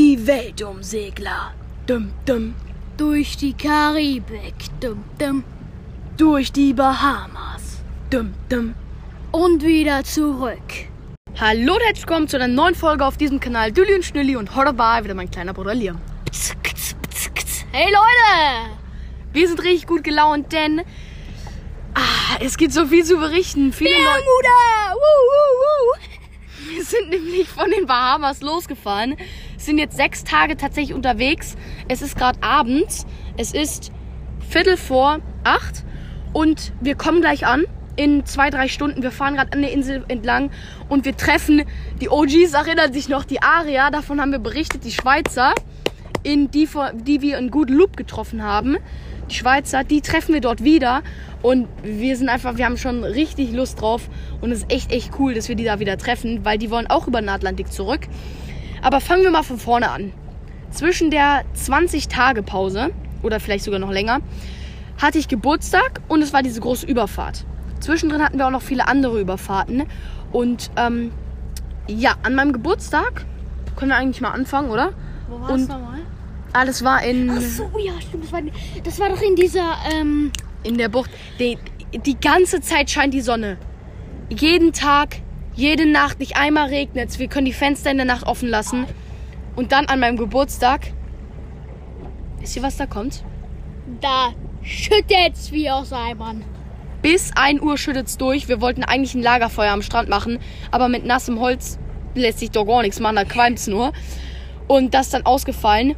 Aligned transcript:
Die 0.00 0.26
Weltumsegler. 0.26 1.52
Dum, 1.86 2.10
dum. 2.24 2.54
Durch 2.96 3.36
die 3.36 3.52
Karibik. 3.52 4.54
Dum, 4.80 5.04
dum. 5.18 5.44
Durch 6.16 6.50
die 6.52 6.72
Bahamas. 6.72 7.82
Dum, 8.08 8.32
dum. 8.48 8.74
Und 9.30 9.62
wieder 9.62 10.02
zurück. 10.02 10.88
Hallo 11.38 11.74
und 11.74 11.82
herzlich 11.82 12.06
willkommen 12.08 12.28
zu 12.28 12.38
einer 12.38 12.48
neuen 12.48 12.74
Folge 12.74 13.04
auf 13.04 13.18
diesem 13.18 13.40
Kanal 13.40 13.72
Dülli 13.72 13.94
und 13.94 14.02
Schnülli 14.02 14.36
und 14.36 14.48
dabei 14.56 15.04
wieder 15.04 15.12
mein 15.12 15.30
kleiner 15.30 15.52
Bruder 15.52 15.74
Liam. 15.74 16.00
Hey 17.70 17.92
Leute! 17.92 18.78
Wir 19.34 19.48
sind 19.48 19.62
richtig 19.62 19.86
gut 19.86 20.02
gelaunt, 20.02 20.50
denn 20.50 20.80
ah, 21.92 22.38
es 22.40 22.56
gibt 22.56 22.72
so 22.72 22.86
viel 22.86 23.04
zu 23.04 23.18
berichten. 23.18 23.70
Viele 23.74 23.90
Leute. 23.90 24.04
Bermuda! 24.06 24.94
Woo, 24.94 25.20
woo, 25.28 25.60
woo. 25.60 26.10
Wir 26.70 26.84
sind 26.84 27.10
nämlich 27.10 27.48
von 27.48 27.70
den 27.70 27.84
Bahamas 27.84 28.40
losgefahren, 28.40 29.16
sind 29.70 29.78
jetzt 29.78 29.96
sechs 29.96 30.24
Tage 30.24 30.56
tatsächlich 30.56 30.94
unterwegs. 30.94 31.56
Es 31.86 32.02
ist 32.02 32.16
gerade 32.16 32.42
abends. 32.42 33.06
Es 33.36 33.52
ist 33.52 33.92
Viertel 34.48 34.76
vor 34.76 35.20
acht 35.44 35.84
und 36.32 36.72
wir 36.80 36.96
kommen 36.96 37.20
gleich 37.20 37.46
an 37.46 37.66
in 37.94 38.26
zwei, 38.26 38.50
drei 38.50 38.66
Stunden. 38.66 39.04
Wir 39.04 39.12
fahren 39.12 39.34
gerade 39.34 39.52
an 39.52 39.62
der 39.62 39.70
Insel 39.70 40.04
entlang 40.08 40.50
und 40.88 41.04
wir 41.04 41.16
treffen 41.16 41.62
die 42.00 42.08
OGs, 42.08 42.52
erinnern 42.52 42.92
sich 42.92 43.08
noch, 43.08 43.24
die 43.24 43.42
Aria, 43.42 43.90
davon 43.90 44.20
haben 44.20 44.32
wir 44.32 44.40
berichtet, 44.40 44.82
die 44.84 44.90
Schweizer, 44.90 45.54
in 46.24 46.50
die, 46.50 46.68
die 46.94 47.20
wir 47.22 47.38
in 47.38 47.52
Good 47.52 47.70
Loop 47.70 47.96
getroffen 47.96 48.42
haben. 48.42 48.76
Die 49.30 49.36
Schweizer, 49.36 49.84
die 49.84 50.00
treffen 50.00 50.34
wir 50.34 50.40
dort 50.40 50.64
wieder 50.64 51.02
und 51.42 51.68
wir 51.84 52.16
sind 52.16 52.28
einfach, 52.28 52.56
wir 52.56 52.64
haben 52.64 52.76
schon 52.76 53.04
richtig 53.04 53.52
Lust 53.52 53.80
drauf 53.80 54.10
und 54.40 54.50
es 54.50 54.62
ist 54.62 54.72
echt, 54.72 54.92
echt 54.92 55.12
cool, 55.20 55.34
dass 55.34 55.48
wir 55.48 55.54
die 55.54 55.64
da 55.64 55.78
wieder 55.78 55.96
treffen, 55.96 56.44
weil 56.44 56.58
die 56.58 56.70
wollen 56.72 56.88
auch 56.88 57.06
über 57.06 57.20
den 57.20 57.28
Atlantik 57.28 57.72
zurück. 57.72 58.08
Aber 58.82 59.00
fangen 59.00 59.22
wir 59.22 59.30
mal 59.30 59.42
von 59.42 59.58
vorne 59.58 59.90
an. 59.90 60.12
Zwischen 60.70 61.10
der 61.10 61.44
20-Tage-Pause 61.56 62.90
oder 63.22 63.40
vielleicht 63.40 63.64
sogar 63.64 63.80
noch 63.80 63.90
länger 63.90 64.20
hatte 64.98 65.18
ich 65.18 65.28
Geburtstag 65.28 66.00
und 66.08 66.22
es 66.22 66.32
war 66.32 66.42
diese 66.42 66.60
große 66.60 66.86
Überfahrt. 66.86 67.44
Zwischendrin 67.80 68.22
hatten 68.22 68.38
wir 68.38 68.46
auch 68.46 68.50
noch 68.50 68.62
viele 68.62 68.86
andere 68.86 69.20
Überfahrten. 69.20 69.84
Und 70.32 70.70
ähm, 70.76 71.10
ja, 71.88 72.14
an 72.22 72.34
meinem 72.34 72.52
Geburtstag 72.52 73.24
können 73.76 73.90
wir 73.90 73.96
eigentlich 73.96 74.20
mal 74.20 74.30
anfangen, 74.30 74.70
oder? 74.70 74.92
Wo 75.28 75.40
war's 75.40 75.66
nochmal? 75.66 76.00
Ah, 76.52 76.64
das 76.64 76.84
war 76.84 77.02
in, 77.02 77.30
Ach 77.30 77.40
so, 77.40 77.70
ja, 77.78 77.92
stimmt. 78.00 78.24
Das 78.24 78.32
war, 78.32 78.40
das 78.84 78.98
war 78.98 79.08
doch 79.08 79.22
in 79.22 79.36
dieser, 79.36 79.76
ähm, 79.92 80.32
in 80.62 80.76
der 80.76 80.88
Bucht. 80.88 81.10
Die, 81.38 81.58
die 82.04 82.20
ganze 82.20 82.60
Zeit 82.60 82.90
scheint 82.90 83.14
die 83.14 83.20
Sonne. 83.20 83.56
Jeden 84.28 84.72
Tag, 84.72 85.16
jede 85.60 85.86
Nacht, 85.86 86.18
nicht 86.18 86.36
einmal 86.36 86.68
regnet 86.68 87.10
es. 87.10 87.18
Wir 87.18 87.28
können 87.28 87.46
die 87.46 87.52
Fenster 87.52 87.90
in 87.90 87.98
der 87.98 88.06
Nacht 88.06 88.26
offen 88.26 88.48
lassen. 88.48 88.86
Und 89.56 89.72
dann 89.72 89.86
an 89.86 90.00
meinem 90.00 90.16
Geburtstag. 90.16 90.92
Wisst 92.38 92.56
ihr, 92.56 92.62
was 92.62 92.76
da 92.76 92.86
kommt? 92.86 93.22
da 94.00 94.32
schüttet's 94.62 95.52
wie 95.52 95.70
aus 95.70 95.92
Eimern. 95.92 96.44
Bis 97.02 97.32
1 97.34 97.60
Uhr 97.62 97.78
schüttet's 97.78 98.18
durch. 98.18 98.48
Wir 98.48 98.60
wollten 98.60 98.84
eigentlich 98.84 99.14
ein 99.14 99.22
Lagerfeuer 99.22 99.72
am 99.72 99.82
Strand 99.82 100.08
machen, 100.08 100.38
aber 100.70 100.88
mit 100.88 101.04
nassem 101.04 101.40
Holz 101.40 101.78
lässt 102.14 102.40
sich 102.40 102.50
doch 102.50 102.66
gar 102.66 102.82
nichts 102.82 103.00
machen, 103.00 103.16
da 103.16 103.24
qualmt's 103.24 103.66
nur. 103.66 103.92
Und 104.68 104.94
das 104.94 105.06
ist 105.06 105.14
dann 105.14 105.26
ausgefallen. 105.26 105.96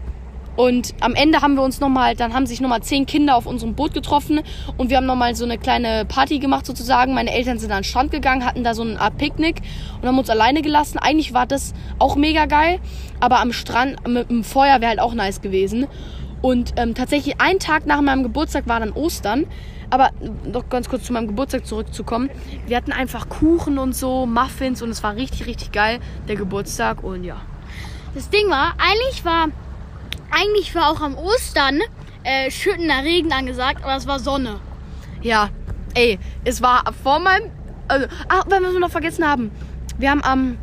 Und 0.57 0.95
am 1.01 1.15
Ende 1.15 1.41
haben 1.41 1.55
wir 1.55 1.63
uns 1.63 1.81
nochmal, 1.81 2.15
dann 2.15 2.35
haben 2.35 2.47
sich 2.47 2.61
nochmal 2.61 2.83
zehn 2.83 3.07
Kinder 3.07 3.37
auf 3.37 3.47
unserem 3.47 3.75
Boot 3.75 3.95
getroffen 3.95 4.41
und 4.77 4.91
wir 4.91 4.99
haben 4.99 5.07
nochmal 5.07 5.35
so 5.35 5.45
eine 5.45 5.57
kleine 5.57 6.05
Party 6.05 6.39
gemacht 6.39 6.67
sozusagen. 6.67 7.15
Meine 7.15 7.33
Eltern 7.33 7.59
sind 7.59 7.71
an 7.71 7.79
den 7.79 7.85
Strand 7.85 8.11
gegangen, 8.11 8.45
hatten 8.45 8.63
da 8.63 8.75
so 8.75 8.83
eine 8.83 9.01
Art 9.01 9.17
Picknick 9.17 9.63
und 10.01 10.09
haben 10.09 10.19
uns 10.19 10.29
alleine 10.29 10.61
gelassen. 10.61 10.99
Eigentlich 10.99 11.33
war 11.33 11.47
das 11.47 11.73
auch 11.99 12.17
mega 12.17 12.45
geil, 12.47 12.81
aber 13.21 13.41
am 13.41 13.53
Strand 13.53 14.07
mit 14.07 14.29
dem 14.31 14.45
Feuer 14.45 14.81
wäre 14.81 14.91
halt 14.91 15.01
auch 15.01 15.15
nice 15.15 15.41
gewesen. 15.41 15.87
Und 16.43 16.75
ähm, 16.77 16.95
tatsächlich 16.95 17.41
einen 17.41 17.61
Tag 17.61 17.87
nach 17.87 18.01
meinem 18.01 18.25
Geburtstag 18.25 18.67
war 18.67 18.81
dann 18.81 18.93
Ostern. 18.93 19.47
Aber 19.91 20.11
noch 20.51 20.71
ganz 20.71 20.89
kurz 20.89 21.05
zu 21.05 21.13
meinem 21.13 21.27
Geburtstag 21.29 21.67
zurückzukommen. 21.67 22.31
Wir 22.67 22.79
hatten 22.79 22.93
einfach 22.93 23.29
Kuchen 23.29 23.77
und 23.77 23.95
so, 23.95 24.25
Muffins 24.25 24.81
und 24.81 24.89
es 24.89 25.03
war 25.03 25.17
richtig, 25.17 25.47
richtig 25.47 25.71
geil, 25.71 26.01
der 26.29 26.37
Geburtstag. 26.37 27.05
Und 27.05 27.25
ja. 27.25 27.37
Das 28.15 28.31
Ding 28.31 28.49
war, 28.49 28.73
eigentlich 28.79 29.23
war, 29.27 29.49
eigentlich 30.33 30.75
war 30.75 30.91
auch 30.91 31.01
am 31.01 31.17
Ostern 31.17 31.81
äh, 32.25 32.51
schüttender 32.51 33.03
Regen 33.05 33.33
angesagt, 33.33 33.85
aber 33.85 33.97
es 33.97 34.07
war 34.07 34.19
Sonne. 34.19 34.61
Ja, 35.23 35.51
ey, 35.95 36.19
es 36.45 36.63
war 36.63 36.85
vor 37.03 37.21
meinem. 37.21 37.51
Also, 37.89 38.07
ach, 38.29 38.45
wenn 38.49 38.63
wir 38.63 38.79
noch 38.79 38.91
vergessen 38.91 39.27
haben. 39.27 39.51
Wir 39.99 40.11
haben 40.11 40.23
am 40.23 40.59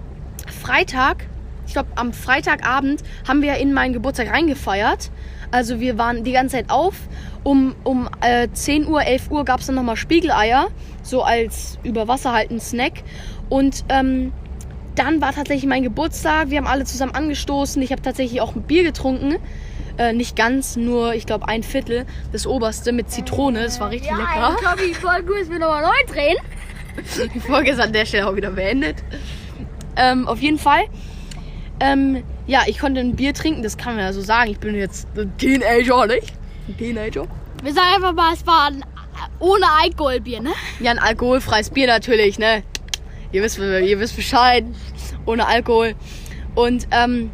Freitag, 0.62 1.26
ich 1.68 1.74
glaube 1.74 1.90
am 1.96 2.14
Freitagabend, 2.14 3.04
haben 3.28 3.42
wir 3.42 3.56
in 3.56 3.74
meinen 3.74 3.94
Geburtstag 3.94 4.32
reingefeiert. 4.32 5.12
Also 5.52 5.80
wir 5.80 5.98
waren 5.98 6.24
die 6.24 6.32
ganze 6.32 6.58
Zeit 6.58 6.70
auf. 6.70 6.96
Um, 7.44 7.76
um 7.84 8.10
äh, 8.22 8.50
10 8.52 8.88
Uhr, 8.88 9.02
11 9.02 9.32
Uhr 9.32 9.46
gab 9.46 9.62
es 9.62 9.68
dann 9.68 9.76
nochmal 9.76 9.96
Spiegeleier, 9.96 10.68
so 11.04 11.24
als 11.24 11.80
über 11.84 12.08
Wasser 12.08 12.34
halten 12.34 12.60
Snack. 12.60 13.04
Und 13.48 13.86
ähm, 13.90 14.34
dann 15.00 15.22
war 15.22 15.34
tatsächlich 15.34 15.66
mein 15.66 15.84
Geburtstag. 15.84 16.50
Wir 16.50 16.58
haben 16.58 16.68
alle 16.68 16.84
zusammen 16.84 17.16
angestoßen. 17.16 17.82
Ich 17.82 17.92
habe 17.92 18.02
tatsächlich 18.02 18.42
auch 18.42 18.56
ein 18.56 18.64
Bier 18.64 18.84
getrunken. 18.84 19.38
Äh, 19.98 20.14
nicht 20.14 20.36
ganz, 20.36 20.76
nur 20.76 21.14
ich 21.14 21.26
glaube 21.26 21.48
ein 21.48 21.64
Viertel. 21.64 22.06
Das 22.32 22.46
oberste 22.46 22.92
mit 22.92 23.10
Zitrone. 23.10 23.64
Das 23.64 23.80
war 23.80 23.92
richtig 23.92 24.12
lecker. 24.12 24.56
glaube, 24.60 24.82
die 24.88 24.94
Folge 24.94 25.34
müssen 25.34 25.52
wir 25.52 25.60
nochmal 25.60 25.84
neu 25.84 26.14
drehen. 26.14 26.38
Die 27.34 27.40
Folge 27.40 27.72
ist 27.72 27.80
an 27.80 27.94
der 27.94 28.06
Stelle 28.06 28.28
auch 28.28 28.36
wieder 28.36 28.52
beendet. 28.52 28.98
Ähm, 29.96 30.28
auf 30.28 30.42
jeden 30.42 30.60
Fall. 30.60 30.82
Ähm, 31.80 32.24
ja, 32.46 32.64
ich 32.68 32.80
konnte 32.80 33.00
ein 33.00 33.16
Bier 33.16 33.34
trinken, 33.34 33.64
das 33.64 33.78
kann 33.78 33.96
man 33.96 34.04
ja 34.04 34.12
so 34.12 34.22
sagen. 34.22 34.52
Ich 34.52 34.60
bin 34.60 34.76
jetzt 34.76 35.08
ein 35.18 35.32
Teenager, 35.38 36.08
nicht? 36.08 36.34
Ein 36.68 36.78
Teenager. 36.78 37.26
Wir 37.64 37.74
sagen 37.74 37.88
einfach 37.96 38.14
mal, 38.14 38.34
es 38.34 38.46
war 38.46 38.68
ein 38.68 38.84
ohne 39.40 39.66
Alkoholbier, 39.82 40.42
ne? 40.42 40.52
Ja, 40.82 40.92
ein 40.92 41.00
alkoholfreies 41.00 41.70
Bier 41.70 41.88
natürlich, 41.88 42.38
ne? 42.38 42.64
Ihr 43.32 43.44
wisst, 43.44 43.60
ihr 43.60 44.00
wisst 44.00 44.16
Bescheid. 44.16 44.66
Ohne 45.26 45.48
Alkohol. 45.48 45.96
Und, 46.56 46.88
ähm, 46.92 47.30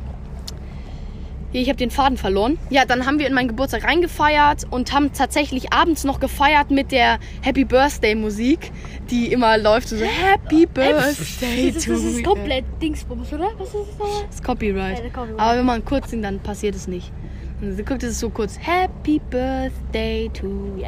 hier, 1.55 1.61
ich 1.61 1.69
habe 1.69 1.77
den 1.77 1.89
Faden 1.89 2.17
verloren. 2.17 2.57
Ja, 2.69 2.83
dann 2.83 3.05
haben 3.05 3.17
wir 3.17 3.27
in 3.27 3.33
meinen 3.33 3.47
Geburtstag 3.47 3.85
reingefeiert 3.85 4.65
und 4.69 4.91
haben 4.91 5.13
tatsächlich 5.13 5.71
abends 5.71 6.03
noch 6.03 6.19
gefeiert 6.19 6.69
mit 6.69 6.91
der 6.91 7.17
Happy 7.41 7.63
Birthday 7.63 8.13
Musik, 8.13 8.71
die 9.09 9.31
immer 9.31 9.57
läuft. 9.57 9.87
So, 9.87 9.95
Happy 9.95 10.65
Birthday 10.65 11.71
Das 11.71 11.77
ist, 11.77 11.89
das 11.89 12.03
ist 12.03 12.25
komplett 12.25 12.65
Dingsbums, 12.81 13.31
oder? 13.31 13.51
Was 13.57 13.67
ist 13.69 13.75
das 13.75 13.97
nochmal? 13.97 14.23
Das 14.25 14.35
ist 14.35 14.43
Copyright. 14.43 14.99
Ja, 15.01 15.09
Copyright. 15.09 15.39
Aber 15.39 15.57
wenn 15.59 15.65
man 15.65 15.85
kurz 15.85 16.09
singt, 16.09 16.25
dann 16.25 16.41
passiert 16.41 16.75
es 16.75 16.87
nicht. 16.87 17.13
Und 17.61 17.77
guckt 17.85 18.03
es 18.03 18.11
ist 18.11 18.19
so 18.19 18.29
kurz. 18.29 18.59
Happy 18.59 19.21
Birthday 19.29 20.29
to 20.33 20.47
you. 20.75 20.87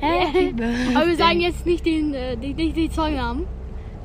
Happy 0.00 0.52
Birthday. 0.52 0.96
Aber 0.96 1.06
wir 1.06 1.16
sagen 1.16 1.40
jetzt 1.40 1.64
nicht 1.64 1.86
den, 1.86 2.14
äh, 2.14 2.36
die, 2.36 2.52
nicht 2.52 2.76
die 2.76 2.90
Songnamen. 2.90 3.46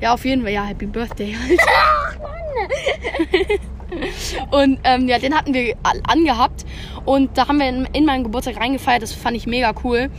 Ja, 0.00 0.14
auf 0.14 0.24
jeden 0.24 0.42
Fall. 0.42 0.52
Ja, 0.52 0.64
Happy 0.64 0.86
Birthday 0.86 1.34
halt. 1.34 1.60
Und 4.50 4.78
ähm, 4.84 5.08
ja, 5.08 5.18
den 5.18 5.34
hatten 5.34 5.54
wir 5.54 5.74
angehabt. 6.06 6.64
Und 7.04 7.36
da 7.38 7.48
haben 7.48 7.58
wir 7.58 7.68
in, 7.68 7.88
in 7.92 8.04
meinen 8.04 8.24
Geburtstag 8.24 8.58
reingefeiert. 8.58 9.02
Das 9.02 9.12
fand 9.12 9.36
ich 9.36 9.46
mega 9.46 9.74
cool. 9.84 10.10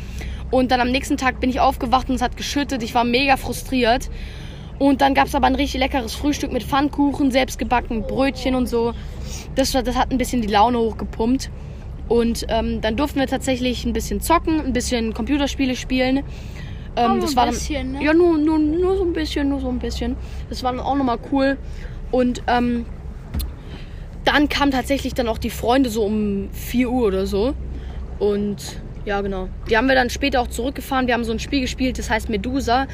Und 0.49 0.71
dann 0.71 0.79
am 0.79 0.91
nächsten 0.91 1.17
Tag 1.17 1.39
bin 1.39 1.49
ich 1.49 1.59
aufgewacht 1.59 2.09
und 2.09 2.15
es 2.15 2.21
hat 2.21 2.37
geschüttet. 2.37 2.81
Ich 2.81 2.95
war 2.95 3.03
mega 3.03 3.37
frustriert. 3.37 4.09
Und 4.79 5.01
dann 5.01 5.13
gab 5.13 5.27
es 5.27 5.35
aber 5.35 5.47
ein 5.47 5.55
richtig 5.55 5.79
leckeres 5.79 6.13
Frühstück 6.13 6.53
mit 6.53 6.63
Pfannkuchen, 6.63 7.31
selbstgebacken 7.31 8.03
Brötchen 8.03 8.55
und 8.55 8.67
so. 8.67 8.93
Das, 9.55 9.71
das 9.71 9.95
hat 9.95 10.11
ein 10.11 10.17
bisschen 10.17 10.41
die 10.41 10.47
Laune 10.47 10.77
hochgepumpt. 10.77 11.49
Und 12.07 12.45
ähm, 12.47 12.79
dann 12.79 12.95
durften 12.95 13.19
wir 13.19 13.27
tatsächlich 13.27 13.83
ein 13.85 13.91
bisschen 13.91 14.21
zocken, 14.21 14.61
ein 14.61 14.73
bisschen 14.73 15.13
Computerspiele 15.13 15.75
spielen. 15.75 16.23
Ähm, 16.97 17.11
nur 17.13 17.21
das 17.21 17.31
ein 17.31 17.35
war 17.35 17.45
dann, 17.45 17.53
bisschen, 17.53 17.91
ne? 17.93 18.03
Ja, 18.03 18.13
nur, 18.13 18.37
nur, 18.37 18.59
nur 18.59 18.97
so 18.97 19.03
ein 19.03 19.13
bisschen, 19.13 19.49
nur 19.49 19.59
so 19.59 19.69
ein 19.69 19.79
bisschen. 19.79 20.15
Das 20.49 20.63
war 20.63 20.71
dann 20.71 20.81
auch 20.81 20.95
nochmal 20.95 21.19
cool. 21.31 21.57
Und 22.11 22.41
ähm, 22.47 22.85
dann 24.25 24.49
kamen 24.49 24.71
tatsächlich 24.71 25.13
dann 25.13 25.27
auch 25.27 25.37
die 25.37 25.49
Freunde 25.49 25.89
so 25.89 26.03
um 26.03 26.49
4 26.51 26.89
Uhr 26.89 27.07
oder 27.07 27.27
so. 27.27 27.53
Und 28.19 28.81
ja, 29.05 29.21
genau. 29.21 29.47
Die 29.69 29.77
haben 29.77 29.87
wir 29.87 29.95
dann 29.95 30.09
später 30.09 30.41
auch 30.41 30.47
zurückgefahren. 30.47 31.07
Wir 31.07 31.13
haben 31.13 31.23
so 31.23 31.31
ein 31.31 31.39
Spiel 31.39 31.61
gespielt, 31.61 31.97
das 31.97 32.09
heißt 32.09 32.27
Medusa. 32.27 32.87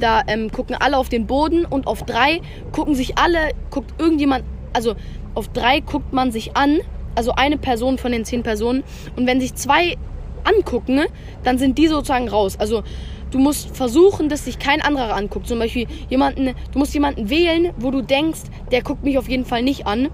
Da 0.00 0.22
ähm, 0.26 0.50
gucken 0.50 0.76
alle 0.78 0.96
auf 0.96 1.10
den 1.10 1.26
Boden 1.26 1.66
und 1.66 1.86
auf 1.86 2.04
drei 2.04 2.40
gucken 2.72 2.94
sich 2.94 3.18
alle, 3.18 3.50
guckt 3.68 3.92
irgendjemand, 4.00 4.44
also 4.72 4.94
auf 5.34 5.48
drei 5.48 5.80
guckt 5.80 6.14
man 6.14 6.32
sich 6.32 6.56
an, 6.56 6.78
also 7.14 7.32
eine 7.32 7.58
Person 7.58 7.98
von 7.98 8.12
den 8.12 8.24
zehn 8.24 8.42
Personen. 8.42 8.82
Und 9.14 9.26
wenn 9.26 9.40
sich 9.40 9.54
zwei 9.56 9.98
angucken, 10.44 10.94
ne, 10.94 11.06
dann 11.44 11.58
sind 11.58 11.76
die 11.76 11.88
sozusagen 11.88 12.28
raus. 12.28 12.56
Also 12.58 12.82
du 13.30 13.38
musst 13.38 13.76
versuchen, 13.76 14.28
dass 14.28 14.44
sich 14.44 14.58
kein 14.58 14.80
anderer 14.82 15.14
anguckt. 15.14 15.46
Zum 15.46 15.58
Beispiel 15.58 15.86
jemanden, 16.08 16.54
du 16.72 16.78
musst 16.78 16.94
jemanden 16.94 17.30
wählen, 17.30 17.72
wo 17.78 17.90
du 17.90 18.02
denkst, 18.02 18.40
der 18.70 18.82
guckt 18.82 19.04
mich 19.04 19.18
auf 19.18 19.28
jeden 19.28 19.44
Fall 19.44 19.62
nicht 19.62 19.86
an. 19.86 20.08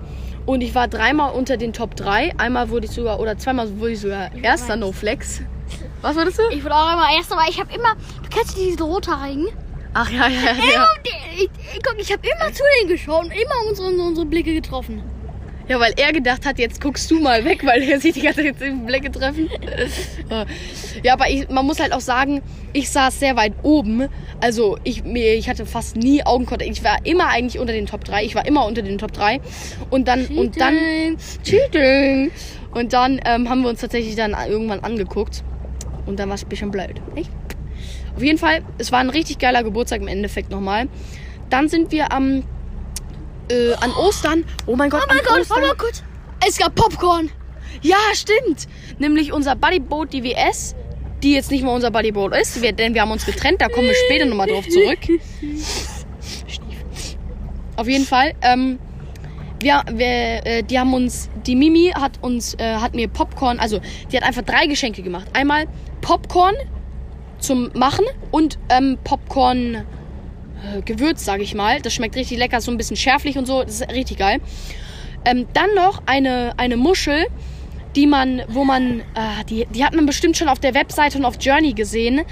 Und 0.47 0.61
ich 0.61 0.75
war 0.75 0.89
dreimal 0.89 1.33
unter 1.33 1.57
den 1.57 1.73
Top 1.73 1.97
3. 1.97 2.35
Einmal 2.39 2.69
wurde 2.69 2.87
ich 2.87 2.93
sogar, 2.93 3.19
oder 3.21 3.39
zweimal 3.39 3.79
wurde 3.79 3.93
ich 3.93 4.01
sogar 4.01 4.35
erster 4.35 4.77
No 4.77 4.93
Flex. 4.93 5.41
Was 6.03 6.17
würdest 6.17 6.39
du? 6.39 6.43
Ich 6.51 6.63
wurde 6.63 6.75
auch 6.75 6.93
immer 6.93 7.09
erst, 7.17 7.33
aber 7.33 7.49
ich 7.49 7.59
habe 7.59 7.73
immer. 7.75 7.95
Du 8.23 8.29
kennst 8.29 8.59
diese 8.59 8.85
rothaarigen? 8.85 9.49
Ach 9.95 10.11
ja, 10.11 10.29
ja, 10.29 10.53
ja. 10.53 10.87
Die, 11.07 11.45
ich, 11.45 11.51
ich, 11.75 11.83
guck, 11.83 11.99
ich 11.99 12.13
habe 12.13 12.23
immer 12.27 12.53
zu 12.53 12.63
denen 12.79 12.91
geschaut 12.91 13.25
und 13.25 13.31
immer 13.31 13.69
unsere, 13.69 13.89
unsere 13.89 14.27
Blicke 14.27 14.53
getroffen. 14.53 15.03
Ja, 15.67 15.81
weil 15.81 15.95
er 15.97 16.13
gedacht 16.13 16.45
hat, 16.45 16.59
jetzt 16.59 16.81
guckst 16.81 17.11
du 17.11 17.21
mal 17.21 17.45
weg, 17.45 17.65
weil 17.65 17.83
er 17.83 17.99
sich 17.99 18.13
die 18.13 18.21
ganze 18.21 18.43
Zeit 18.43 18.61
in 18.61 18.85
Blicke 18.85 19.11
treffen. 19.11 19.49
ja, 21.03 21.15
aber 21.15 21.31
ich, 21.31 21.49
man 21.49 21.65
muss 21.65 21.81
halt 21.81 21.93
auch 21.93 22.01
sagen, 22.01 22.43
ich 22.75 22.91
saß 22.91 23.19
sehr 23.19 23.37
weit 23.37 23.55
oben. 23.63 24.09
Also 24.41 24.77
ich, 24.85 25.05
mir, 25.05 25.35
ich 25.35 25.49
hatte 25.49 25.65
fast 25.65 25.97
nie 25.97 26.25
Augenkontakt. 26.25 26.71
Ich 26.71 26.85
war 26.85 26.99
immer 27.05 27.29
eigentlich 27.29 27.59
unter 27.59 27.73
den 27.73 27.87
Top 27.87 28.05
3. 28.05 28.25
Ich 28.25 28.35
war 28.35 28.47
immer 28.47 28.67
unter 28.67 28.83
den 28.83 28.99
Top 28.99 29.13
3. 29.13 29.41
Und 29.89 30.07
dann, 30.07 30.21
Cheating. 30.21 30.39
und 30.39 30.61
dann, 30.61 31.17
Cheating. 31.43 32.31
Und 32.73 32.93
dann 32.93 33.21
ähm, 33.25 33.49
haben 33.49 33.63
wir 33.63 33.71
uns 33.71 33.81
tatsächlich 33.81 34.17
dann 34.17 34.37
irgendwann 34.49 34.81
angeguckt. 34.81 35.43
Und 36.05 36.19
dann 36.19 36.29
war 36.29 36.35
es 36.35 36.43
ein 36.43 36.49
bisschen 36.51 36.71
blöd. 36.71 37.01
Nicht? 37.15 37.31
Auf 38.15 38.23
jeden 38.23 38.39
Fall, 38.39 38.63
es 38.77 38.93
war 38.93 39.01
ein 39.01 39.11
richtig 39.11 39.39
geiler 39.39 39.63
Geburtstag 39.63 40.03
im 40.03 40.09
Endeffekt 40.09 40.51
nochmal. 40.51 40.89
Dann 41.49 41.69
sind 41.69 41.91
wir 41.91 42.13
am 42.13 42.43
äh, 43.51 43.75
an 43.75 43.93
Ostern. 43.93 44.45
Oh 44.67 44.77
mein 44.77 44.91
Gott, 44.91 45.03
Oh 45.05 45.07
mein 45.09 45.19
Gott, 45.25 45.41
Ostern. 45.41 45.57
warte 45.57 45.69
mal 45.69 45.77
kurz. 45.77 46.03
Es 46.47 46.59
gab 46.59 46.75
Popcorn. 46.75 47.31
Ja, 47.83 47.97
stimmt. 48.13 48.67
Nämlich 48.99 49.33
unser 49.33 49.57
Buddyboat 49.57 50.13
DWS, 50.13 50.75
die 51.23 51.33
jetzt 51.33 51.51
nicht 51.51 51.63
mehr 51.65 51.73
unser 51.73 51.91
Buddyboat 51.91 52.37
ist, 52.37 52.63
wir, 52.63 52.73
denn 52.73 52.95
wir 52.95 53.03
haben 53.03 53.11
uns 53.11 53.27
getrennt. 53.27 53.61
Da 53.61 53.69
kommen 53.69 53.87
wir 53.89 53.95
später 54.07 54.25
nochmal 54.27 54.49
drauf 54.49 54.67
zurück. 54.69 54.99
Auf 57.77 57.89
jeden 57.89 58.05
Fall. 58.05 58.35
Ähm, 58.43 58.79
wir, 59.61 59.83
wir, 59.91 60.07
äh, 60.47 60.63
die 60.63 60.79
haben 60.79 60.95
uns, 60.95 61.31
die 61.47 61.57
Mimi 61.57 61.93
hat 61.95 62.13
uns, 62.23 62.55
äh, 62.55 62.77
hat 62.77 62.95
mir 62.95 63.09
Popcorn, 63.09 63.59
also 63.59 63.81
die 64.13 64.17
hat 64.17 64.25
einfach 64.25 64.43
drei 64.43 64.67
Geschenke 64.67 65.03
gemacht. 65.03 65.27
Einmal 65.33 65.67
Popcorn 66.03 66.55
zum 67.39 67.71
Machen 67.75 68.05
und 68.31 68.59
ähm, 68.69 68.99
Popcorn 69.05 69.85
äh, 70.65 70.83
Gewürz, 70.83 71.25
sage 71.25 71.43
ich 71.43 71.55
mal. 71.55 71.81
Das 71.81 71.95
schmeckt 71.95 72.17
richtig 72.17 72.39
lecker, 72.39 72.61
so 72.61 72.71
ein 72.71 72.77
bisschen 72.77 72.97
schärflich 72.97 73.37
und 73.39 73.47
so. 73.47 73.63
Das 73.63 73.81
ist 73.81 73.93
richtig 73.93 74.19
geil. 74.19 74.41
Ähm, 75.25 75.47
dann 75.53 75.75
noch 75.75 76.03
eine, 76.07 76.53
eine 76.57 76.77
Muschel, 76.77 77.27
die 77.97 78.07
man, 78.07 78.43
wo 78.49 78.65
man, 78.65 79.01
äh, 79.01 79.45
die, 79.49 79.67
die 79.67 79.85
hat 79.85 79.95
man 79.95 80.07
bestimmt 80.07 80.37
schon 80.37 80.49
auf 80.49 80.59
der 80.59 80.75
Webseite 80.75 81.19
und 81.19 81.25
auf 81.25 81.37
Journey 81.41 81.73
gesehen, 81.73 82.23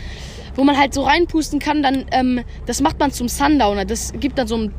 wo 0.55 0.65
man 0.65 0.79
halt 0.79 0.93
so 0.93 1.03
reinpusten 1.03 1.59
kann, 1.59 1.83
dann, 1.83 2.05
ähm, 2.11 2.43
das 2.67 2.81
macht 2.81 2.99
man 2.99 3.11
zum 3.13 3.29
Sundowner. 3.29 3.85
Das 3.85 4.13
gibt 4.19 4.39
dann 4.39 4.47
so 4.47 4.57
ein 4.57 4.73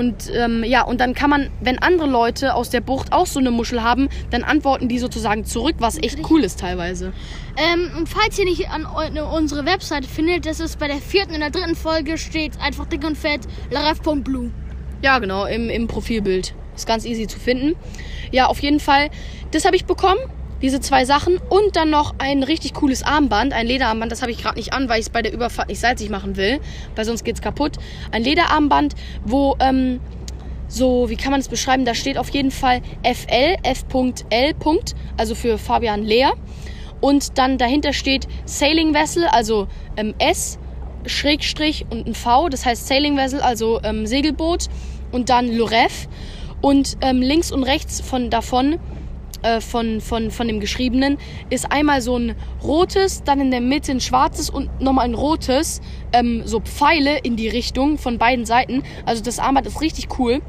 und 0.00 0.30
ähm, 0.34 0.64
ja, 0.64 0.82
und 0.82 1.00
dann 1.00 1.14
kann 1.14 1.30
man, 1.30 1.50
wenn 1.60 1.78
andere 1.78 2.08
Leute 2.08 2.54
aus 2.54 2.70
der 2.70 2.80
Bucht 2.80 3.12
auch 3.12 3.26
so 3.26 3.38
eine 3.38 3.50
Muschel 3.50 3.82
haben, 3.82 4.08
dann 4.30 4.42
antworten 4.42 4.88
die 4.88 4.98
sozusagen 4.98 5.44
zurück, 5.44 5.76
was 5.78 5.98
echt 6.02 6.18
cool 6.30 6.42
ist 6.42 6.58
teilweise. 6.58 7.12
Ähm, 7.56 7.90
und 7.96 8.08
falls 8.08 8.38
ihr 8.38 8.46
nicht 8.46 8.70
an 8.70 8.86
eu- 8.86 9.36
unsere 9.36 9.64
Webseite 9.66 10.08
findet, 10.08 10.46
das 10.46 10.58
ist 10.58 10.78
bei 10.78 10.88
der 10.88 10.96
vierten 10.96 11.34
und 11.34 11.40
der 11.40 11.50
dritten 11.50 11.76
Folge 11.76 12.18
steht 12.18 12.58
einfach 12.60 12.86
dick 12.86 13.04
und 13.06 13.16
fett 13.16 13.42
laref.blue. 13.70 14.50
Ja, 15.02 15.18
genau, 15.18 15.44
im, 15.46 15.70
im 15.70 15.86
Profilbild. 15.86 16.54
Ist 16.74 16.86
ganz 16.86 17.04
easy 17.04 17.26
zu 17.26 17.38
finden. 17.38 17.76
Ja, 18.32 18.46
auf 18.46 18.60
jeden 18.60 18.80
Fall. 18.80 19.10
Das 19.50 19.64
habe 19.64 19.76
ich 19.76 19.84
bekommen. 19.84 20.18
Diese 20.62 20.80
zwei 20.80 21.04
Sachen. 21.04 21.38
Und 21.48 21.76
dann 21.76 21.90
noch 21.90 22.14
ein 22.18 22.42
richtig 22.42 22.74
cooles 22.74 23.02
Armband. 23.02 23.52
Ein 23.52 23.66
Lederarmband. 23.66 24.12
Das 24.12 24.22
habe 24.22 24.30
ich 24.30 24.38
gerade 24.38 24.58
nicht 24.58 24.72
an, 24.72 24.88
weil 24.88 25.00
ich 25.00 25.06
es 25.06 25.10
bei 25.10 25.22
der 25.22 25.32
Überfahrt 25.32 25.68
nicht 25.68 25.80
salzig 25.80 26.10
machen 26.10 26.36
will. 26.36 26.60
Weil 26.94 27.04
sonst 27.04 27.24
geht's 27.24 27.40
kaputt. 27.40 27.76
Ein 28.12 28.22
Lederarmband, 28.22 28.94
wo, 29.24 29.56
ähm, 29.60 30.00
so, 30.68 31.10
wie 31.10 31.16
kann 31.16 31.32
man 31.32 31.40
es 31.40 31.48
beschreiben? 31.48 31.84
Da 31.84 31.94
steht 31.94 32.16
auf 32.16 32.28
jeden 32.30 32.52
Fall 32.52 32.80
FL, 33.02 33.56
F.L. 33.62 34.54
Also 35.16 35.34
für 35.34 35.58
Fabian 35.58 36.04
Lehr. 36.04 36.32
Und 37.00 37.38
dann 37.38 37.58
dahinter 37.58 37.92
steht 37.92 38.28
Sailing 38.44 38.94
Vessel, 38.94 39.24
also 39.24 39.66
ähm, 39.96 40.14
S, 40.18 40.58
Schrägstrich 41.06 41.86
und 41.90 42.06
ein 42.06 42.14
V, 42.14 42.50
das 42.50 42.66
heißt 42.66 42.86
Sailing 42.86 43.16
Vessel, 43.16 43.40
also 43.40 43.80
ähm, 43.82 44.06
Segelboot. 44.06 44.66
Und 45.10 45.28
dann 45.28 45.52
Loref. 45.52 46.08
Und 46.60 46.98
ähm, 47.00 47.20
links 47.20 47.50
und 47.50 47.64
rechts 47.64 48.00
von 48.00 48.30
davon, 48.30 48.78
äh, 49.42 49.60
von, 49.60 50.00
von, 50.00 50.30
von 50.30 50.48
dem 50.48 50.60
Geschriebenen, 50.60 51.18
ist 51.50 51.70
einmal 51.70 52.00
so 52.00 52.16
ein 52.16 52.34
rotes, 52.62 53.22
dann 53.24 53.40
in 53.40 53.50
der 53.50 53.60
Mitte 53.60 53.92
ein 53.92 54.00
schwarzes 54.00 54.50
und 54.50 54.80
nochmal 54.80 55.06
ein 55.06 55.14
rotes, 55.14 55.80
ähm, 56.12 56.42
so 56.44 56.60
Pfeile 56.60 57.18
in 57.18 57.36
die 57.36 57.48
Richtung 57.48 57.98
von 57.98 58.18
beiden 58.18 58.44
Seiten. 58.44 58.82
Also 59.06 59.22
das 59.22 59.38
Armband 59.38 59.66
ist 59.66 59.80
richtig 59.80 60.18
cool. 60.18 60.40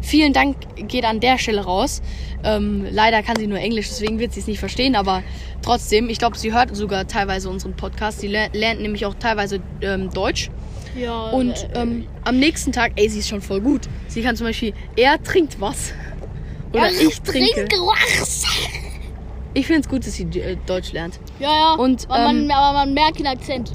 Vielen 0.00 0.32
Dank 0.32 0.56
geht 0.88 1.04
an 1.04 1.20
der 1.20 1.38
Stelle 1.38 1.62
raus. 1.62 2.02
Ähm, 2.44 2.86
leider 2.90 3.22
kann 3.22 3.36
sie 3.36 3.46
nur 3.46 3.58
Englisch, 3.58 3.88
deswegen 3.88 4.18
wird 4.18 4.32
sie 4.32 4.40
es 4.40 4.46
nicht 4.46 4.58
verstehen, 4.58 4.96
aber 4.96 5.22
trotzdem, 5.62 6.08
ich 6.08 6.18
glaube, 6.18 6.36
sie 6.36 6.52
hört 6.52 6.74
sogar 6.74 7.06
teilweise 7.06 7.48
unseren 7.48 7.74
Podcast. 7.74 8.20
Sie 8.20 8.28
ler 8.28 8.48
lernt 8.52 8.80
nämlich 8.80 9.06
auch 9.06 9.14
teilweise 9.14 9.60
ähm, 9.80 10.10
Deutsch. 10.10 10.50
Ja. 10.96 11.30
Und 11.30 11.68
äh, 11.74 11.82
ähm, 11.82 12.06
am 12.24 12.38
nächsten 12.38 12.72
Tag, 12.72 12.92
ey, 12.96 13.08
sie 13.08 13.20
ist 13.20 13.28
schon 13.28 13.40
voll 13.40 13.60
gut. 13.60 13.82
Sie 14.08 14.22
kann 14.22 14.36
zum 14.36 14.46
Beispiel, 14.46 14.74
er 14.96 15.22
trinkt 15.22 15.60
was. 15.60 15.92
Oder 16.72 16.90
ich 16.90 17.20
trinke. 17.20 17.68
Trink 17.68 17.72
was. 17.80 18.44
Ich 19.54 19.66
finde 19.66 19.82
es 19.82 19.88
gut, 19.88 20.06
dass 20.06 20.14
sie 20.14 20.24
äh, 20.24 20.56
Deutsch 20.66 20.92
lernt. 20.92 21.20
Ja, 21.38 21.50
ja. 21.50 21.74
Und, 21.74 22.06
aber, 22.10 22.30
ähm, 22.30 22.46
man, 22.46 22.50
aber 22.50 22.78
man 22.78 22.94
merkt 22.94 23.18
den 23.18 23.26
Akzent. 23.26 23.72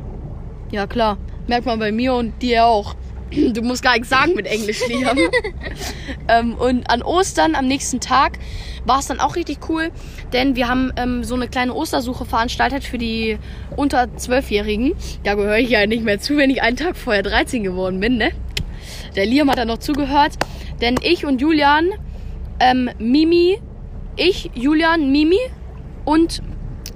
Ja, 0.71 0.88
klar. 0.88 1.17
Merkt 1.47 1.65
man 1.65 1.79
bei 1.79 1.91
mir 1.91 2.13
und 2.13 2.41
dir 2.41 2.65
auch. 2.65 2.95
Du 3.29 3.61
musst 3.61 3.83
gar 3.83 3.94
nichts 3.94 4.09
sagen 4.09 4.33
mit 4.35 4.45
Englisch, 4.45 4.88
Liam. 4.88 5.17
ähm, 6.29 6.53
und 6.55 6.89
an 6.89 7.01
Ostern, 7.01 7.55
am 7.55 7.67
nächsten 7.67 7.99
Tag, 7.99 8.39
war 8.85 8.99
es 8.99 9.07
dann 9.07 9.19
auch 9.19 9.35
richtig 9.35 9.59
cool, 9.67 9.91
denn 10.31 10.55
wir 10.55 10.69
haben 10.69 10.94
ähm, 10.95 11.25
so 11.25 11.35
eine 11.35 11.49
kleine 11.49 11.73
Ostersuche 11.73 12.23
veranstaltet 12.23 12.85
für 12.85 12.97
die 12.97 13.38
unter 13.75 14.15
Zwölfjährigen. 14.15 14.94
Da 15.23 15.33
gehöre 15.35 15.57
ich 15.57 15.69
ja 15.69 15.85
nicht 15.85 16.05
mehr 16.05 16.19
zu, 16.19 16.38
wenn 16.38 16.49
ich 16.49 16.61
einen 16.61 16.77
Tag 16.77 16.95
vorher 16.95 17.21
13 17.21 17.63
geworden 17.63 17.99
bin, 17.99 18.15
ne? 18.15 18.31
Der 19.17 19.25
Liam 19.25 19.51
hat 19.51 19.57
da 19.57 19.65
noch 19.65 19.79
zugehört, 19.79 20.33
denn 20.79 20.95
ich 21.01 21.25
und 21.25 21.41
Julian, 21.41 21.89
ähm, 22.59 22.89
Mimi, 23.00 23.59
ich, 24.15 24.50
Julian, 24.54 25.12
Mimi 25.12 25.39
und 26.06 26.42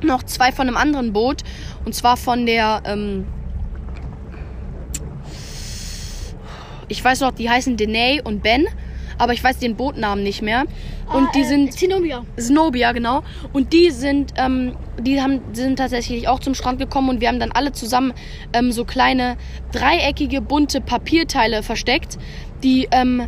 noch 0.04 0.24
zwei 0.24 0.52
von 0.52 0.68
einem 0.68 0.78
anderen 0.78 1.13
Boot. 1.13 1.44
Und 1.86 1.94
zwar 1.94 2.18
von 2.18 2.46
der, 2.46 2.81
ähm, 2.86 3.25
ich 6.88 7.04
weiß 7.04 7.22
noch, 7.22 7.31
die 7.31 7.50
heißen 7.50 7.78
Denay 7.78 8.22
und 8.24 8.44
Ben, 8.44 8.68
aber 9.18 9.34
ich 9.34 9.44
weiß 9.44 9.60
den 9.60 9.75
Bootnamen 9.75 10.24
nicht 10.24 10.42
mehr. 10.42 10.66
Und 11.13 11.28
Ah, 11.28 11.31
die 11.36 11.42
äh, 11.42 11.46
sind 11.46 11.74
Zenobia. 11.74 12.25
Snobia, 12.40 12.92
genau. 12.92 13.24
Und 13.54 13.74
die 13.74 13.92
sind, 13.92 14.34
ähm, 14.38 14.75
die 15.00 15.22
haben, 15.22 15.42
die 15.54 15.60
sind 15.60 15.78
tatsächlich 15.78 16.28
auch 16.28 16.40
zum 16.40 16.54
Strand 16.56 16.80
gekommen 16.80 17.10
und 17.10 17.22
wir 17.22 17.28
haben 17.28 17.40
dann 17.40 17.52
alle 17.52 17.72
zusammen 17.72 18.13
ähm, 18.54 18.72
so 18.72 18.86
kleine 18.86 19.38
dreieckige 19.72 20.42
bunte 20.42 20.81
Papierteile 20.81 21.63
versteckt, 21.63 22.18
die 22.63 22.88
ähm, 22.92 23.28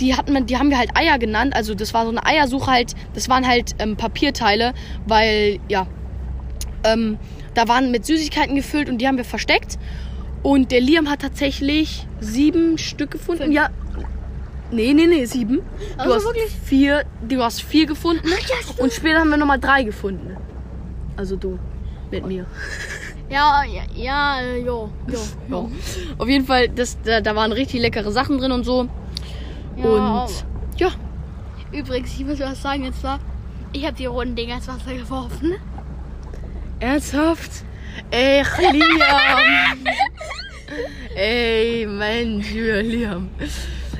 die 0.00 0.14
hat 0.16 0.28
man, 0.30 0.46
die 0.46 0.56
haben 0.56 0.70
wir 0.70 0.78
halt 0.78 0.96
Eier 0.96 1.18
genannt. 1.18 1.54
Also 1.54 1.74
das 1.74 1.92
war 1.94 2.04
so 2.04 2.10
eine 2.10 2.24
Eiersuche 2.24 2.70
halt. 2.70 2.94
Das 3.14 3.28
waren 3.28 3.46
halt 3.46 3.74
ähm, 3.78 3.96
Papierteile, 3.96 4.72
weil 5.06 5.58
ja, 5.68 5.86
ähm, 6.84 7.18
da 7.54 7.68
waren 7.68 7.90
mit 7.90 8.06
Süßigkeiten 8.06 8.54
gefüllt 8.54 8.88
und 8.88 8.98
die 8.98 9.06
haben 9.06 9.16
wir 9.16 9.24
versteckt. 9.24 9.78
Und 10.42 10.72
der 10.72 10.80
Liam 10.80 11.10
hat 11.10 11.20
tatsächlich 11.20 12.06
sieben 12.20 12.78
Stück 12.78 13.10
gefunden. 13.10 13.42
Fünf. 13.44 13.54
Ja. 13.54 13.68
Nee, 14.72 14.94
nee, 14.94 15.06
nee, 15.06 15.24
sieben. 15.24 15.56
Du 15.96 16.02
Also 16.02 16.14
hast 16.14 16.24
wirklich? 16.26 16.50
vier, 16.64 17.04
du 17.28 17.42
hast 17.42 17.62
vier 17.62 17.86
gefunden. 17.86 18.26
ja, 18.28 18.36
stimmt. 18.62 18.78
und 18.78 18.92
später 18.92 19.18
haben 19.18 19.30
wir 19.30 19.36
nochmal 19.36 19.58
drei 19.58 19.82
gefunden. 19.82 20.36
Also 21.16 21.36
du. 21.36 21.58
Mit 22.10 22.26
mir. 22.26 22.46
Ja, 23.30 23.62
ja, 23.62 23.82
ja, 23.94 24.40
äh, 24.40 24.58
jo, 24.58 24.90
jo, 25.06 25.18
Ja. 25.48 25.68
Auf 26.18 26.28
jeden 26.28 26.46
Fall, 26.46 26.68
das, 26.68 26.98
da, 27.04 27.20
da 27.20 27.36
waren 27.36 27.52
richtig 27.52 27.80
leckere 27.80 28.10
Sachen 28.10 28.38
drin 28.38 28.50
und 28.50 28.64
so. 28.64 28.88
Ja, 29.76 29.84
und 29.86 30.44
ja, 30.76 30.90
Übrigens, 31.72 32.12
ich 32.14 32.26
muss 32.26 32.40
was 32.40 32.60
sagen, 32.60 32.84
jetzt 32.84 33.02
war, 33.04 33.20
ich 33.72 33.84
habe 33.84 33.96
die 33.96 34.06
roten 34.06 34.34
Dinger 34.34 34.56
ins 34.56 34.66
Wasser 34.66 34.92
geworfen. 34.92 35.54
ernsthaft? 36.80 37.64
Ey, 38.10 38.42
Liam. 38.72 39.86
Ey, 41.14 41.86
Mensch, 41.86 42.50
lieber 42.52 42.82
Liam. 42.82 43.30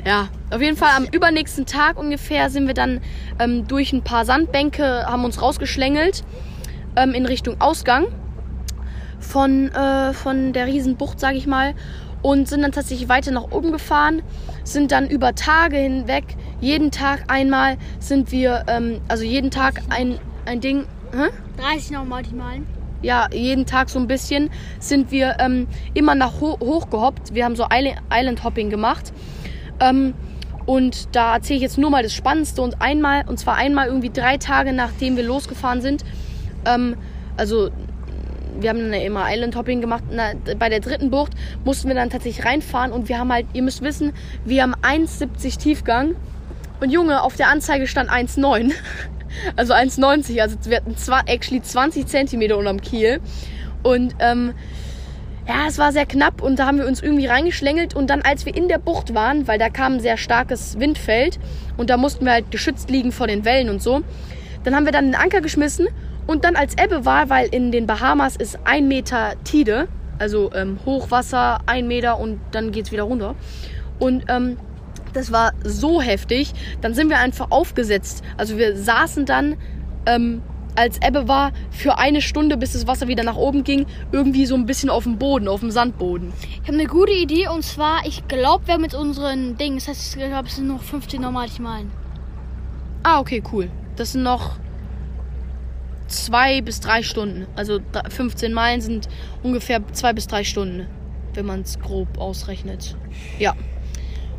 Ja, 0.05 0.29
auf 0.51 0.61
jeden 0.61 0.77
Fall 0.77 0.91
am 0.97 1.05
übernächsten 1.05 1.67
Tag 1.67 1.99
ungefähr 1.99 2.51
sind 2.51 2.67
wir 2.67 2.75
dann 2.75 3.01
ähm, 3.39 3.69
durch 3.69 3.93
ein 3.93 4.03
paar 4.03 4.25
Sandbänke, 4.25 5.05
haben 5.07 5.25
uns 5.25 5.41
rausgeschlängelt 5.43 6.25
ähm, 6.97 7.13
in 7.13 7.27
Richtung 7.27 7.61
Ausgang 7.61 8.07
von, 9.21 9.69
äh, 9.69 10.13
von 10.15 10.53
der 10.53 10.67
Riesenbucht, 10.67 11.21
sage 11.21 11.37
ich 11.37 11.47
mal. 11.47 11.75
Und 12.23 12.49
sind 12.49 12.63
dann 12.63 12.73
tatsächlich 12.73 13.09
weiter 13.09 13.31
nach 13.31 13.51
oben 13.51 13.73
gefahren, 13.73 14.23
sind 14.65 14.93
dann 14.93 15.09
über 15.09 15.35
Tage 15.35 15.79
hinweg, 15.79 16.25
jeden 16.61 16.91
Tag 16.91 17.25
einmal 17.29 17.79
sind 17.99 18.31
wir, 18.31 18.65
ähm, 18.67 19.01
also 19.09 19.25
jeden 19.25 19.51
Tag 19.51 19.83
ein, 19.89 20.19
ein 20.45 20.61
Ding, 20.61 20.85
hä? 21.13 21.29
30 21.59 21.93
nochmal 21.93 22.23
die 22.23 22.35
Malen. 22.35 22.67
ja, 23.03 23.29
jeden 23.33 23.67
Tag 23.67 23.89
so 23.89 23.99
ein 23.99 24.07
bisschen, 24.07 24.51
sind 24.79 25.11
wir 25.11 25.37
ähm, 25.41 25.67
immer 25.95 26.15
nach 26.15 26.41
ho 26.41 26.59
hoch 26.61 26.91
gehoppt. 26.91 27.35
Wir 27.35 27.45
haben 27.45 27.57
so 27.57 27.67
Island, 27.73 28.45
Hopping 28.45 28.71
gemacht. 28.71 29.13
Ähm, 29.81 30.15
und 30.67 31.17
da 31.17 31.35
erzähle 31.35 31.57
ich 31.57 31.63
jetzt 31.63 31.79
nur 31.79 31.91
mal 31.91 32.03
das 32.03 32.13
Spannendste. 32.13 32.63
Und 32.63 32.83
einmal, 32.83 33.25
und 33.27 33.39
zwar 33.39 33.57
einmal 33.57 33.87
irgendwie 33.87 34.11
drei 34.11 34.37
Tage 34.37 34.73
nachdem 34.73 35.17
wir 35.17 35.25
losgefahren 35.25 35.81
sind, 35.81 36.05
ähm, 36.67 36.97
also 37.37 37.71
wir 38.59 38.71
haben 38.71 38.79
dann 38.79 38.93
immer 38.93 39.27
Island 39.29 39.57
Hopping 39.57 39.81
gemacht. 39.81 40.05
Na, 40.11 40.33
bei 40.59 40.69
der 40.69 40.81
dritten 40.81 41.11
Bucht 41.11 41.33
mussten 41.65 41.89
wir 41.89 41.95
dann 41.95 42.11
tatsächlich 42.11 42.45
reinfahren 42.45 42.93
und 42.93 43.09
wir 43.09 43.19
haben 43.19 43.33
halt, 43.33 43.47
ihr 43.53 43.63
müsst 43.63 43.83
wissen, 43.83 44.13
wir 44.45 44.63
haben 44.63 44.75
1,70 44.75 45.59
Tiefgang 45.59 46.15
Und 46.81 46.91
Junge, 46.91 47.23
auf 47.23 47.37
der 47.37 47.49
Anzeige 47.49 47.87
stand 47.87 48.11
1,9. 48.11 48.73
Also 49.55 49.75
1,90. 49.75 50.41
Also 50.41 50.57
wir 50.65 50.79
hatten 50.79 50.97
zwar 50.97 51.29
actually 51.29 51.63
20 51.63 52.05
Zentimeter 52.09 52.59
unterm 52.59 52.81
Kiel. 52.81 53.21
Und 53.85 54.17
ähm, 54.19 54.55
ja, 55.47 55.67
es 55.69 55.79
war 55.79 55.93
sehr 55.93 56.07
knapp 56.07 56.43
und 56.43 56.59
da 56.59 56.67
haben 56.67 56.79
wir 56.79 56.87
uns 56.87 57.03
irgendwie 57.03 57.27
reingeschlängelt 57.27 57.95
und 57.95 58.09
dann, 58.09 58.23
als 58.23 58.47
wir 58.47 58.57
in 58.57 58.69
der 58.69 58.79
Bucht 58.79 59.15
waren, 59.15 59.49
weil 59.49 59.59
da 59.59 59.69
kam 59.69 59.95
ein 59.95 60.01
sehr 60.01 60.17
starkes 60.17 60.79
Windfeld 60.79 61.39
und 61.77 61.91
da 61.91 61.97
mussten 61.97 62.25
wir 62.25 62.33
halt 62.33 62.51
geschützt 62.51 62.91
liegen 62.91 63.11
vor 63.11 63.27
den 63.27 63.45
Wellen 63.45 63.69
und 63.69 63.83
so, 63.83 64.03
dann 64.65 64.75
haben 64.77 64.85
wir 64.85 64.93
dann 64.93 65.07
den 65.07 65.15
Anker 65.15 65.41
geschmissen 65.41 65.89
und 66.31 66.45
dann 66.45 66.55
als 66.55 66.75
Ebbe 66.79 67.05
war, 67.05 67.29
weil 67.29 67.49
in 67.49 67.73
den 67.73 67.89
Bahamas 67.89 68.37
ist 68.37 68.61
ein 68.63 68.87
Meter 68.87 69.33
Tide, 69.43 69.89
also 70.17 70.53
ähm, 70.55 70.79
Hochwasser, 70.87 71.59
ein 71.67 71.89
Meter 71.89 72.21
und 72.21 72.39
dann 72.53 72.71
geht's 72.71 72.93
wieder 72.93 73.03
runter. 73.03 73.35
Und 73.99 74.27
ähm, 74.29 74.57
das 75.13 75.33
war 75.33 75.51
so 75.65 76.01
heftig, 76.01 76.53
dann 76.83 76.95
sind 76.95 77.11
wir 77.11 77.19
einfach 77.19 77.51
aufgesetzt. 77.51 78.23
Also 78.37 78.59
wir 78.59 78.77
saßen 78.77 79.27
dann 79.27 79.57
ähm, 80.07 80.41
als 80.77 80.99
Ebbe 81.05 81.27
war, 81.27 81.51
für 81.73 81.99
eine 81.99 82.21
Stunde, 82.21 82.57
bis 82.57 82.75
das 82.75 82.87
Wasser 82.87 83.09
wieder 83.09 83.25
nach 83.25 83.35
oben 83.35 83.65
ging, 83.65 83.87
irgendwie 84.13 84.47
so 84.47 84.55
ein 84.55 84.67
bisschen 84.67 84.89
auf 84.89 85.03
dem 85.03 85.19
Boden, 85.19 85.49
auf 85.49 85.59
dem 85.59 85.73
Sandboden. 85.73 86.33
Ich 86.63 86.69
habe 86.69 86.75
eine 86.75 86.87
gute 86.87 87.13
Idee 87.13 87.49
und 87.49 87.65
zwar, 87.65 88.07
ich 88.07 88.29
glaube, 88.29 88.69
wir 88.69 88.75
haben 88.75 88.83
mit 88.83 88.95
unseren 88.95 89.57
Dingen, 89.57 89.79
das 89.79 89.89
heißt, 89.89 90.17
ich 90.17 90.25
glaube, 90.25 90.47
es 90.47 90.55
sind 90.55 90.69
noch 90.69 90.81
15 90.81 91.21
normale 91.21 91.51
Malen. 91.59 91.91
Ah, 93.03 93.19
okay, 93.19 93.43
cool. 93.53 93.69
Das 93.97 94.13
sind 94.13 94.23
noch 94.23 94.61
zwei 96.11 96.61
bis 96.61 96.81
drei 96.81 97.03
Stunden. 97.03 97.47
Also 97.57 97.81
15 98.09 98.53
Meilen 98.53 98.81
sind 98.81 99.09
ungefähr 99.43 99.81
zwei 99.93 100.13
bis 100.13 100.27
drei 100.27 100.45
Stunden, 100.45 100.87
wenn 101.35 101.47
man 101.47 101.63
es 101.63 101.79
grob 101.81 102.19
ausrechnet. 102.19 102.97
Ja. 103.39 103.55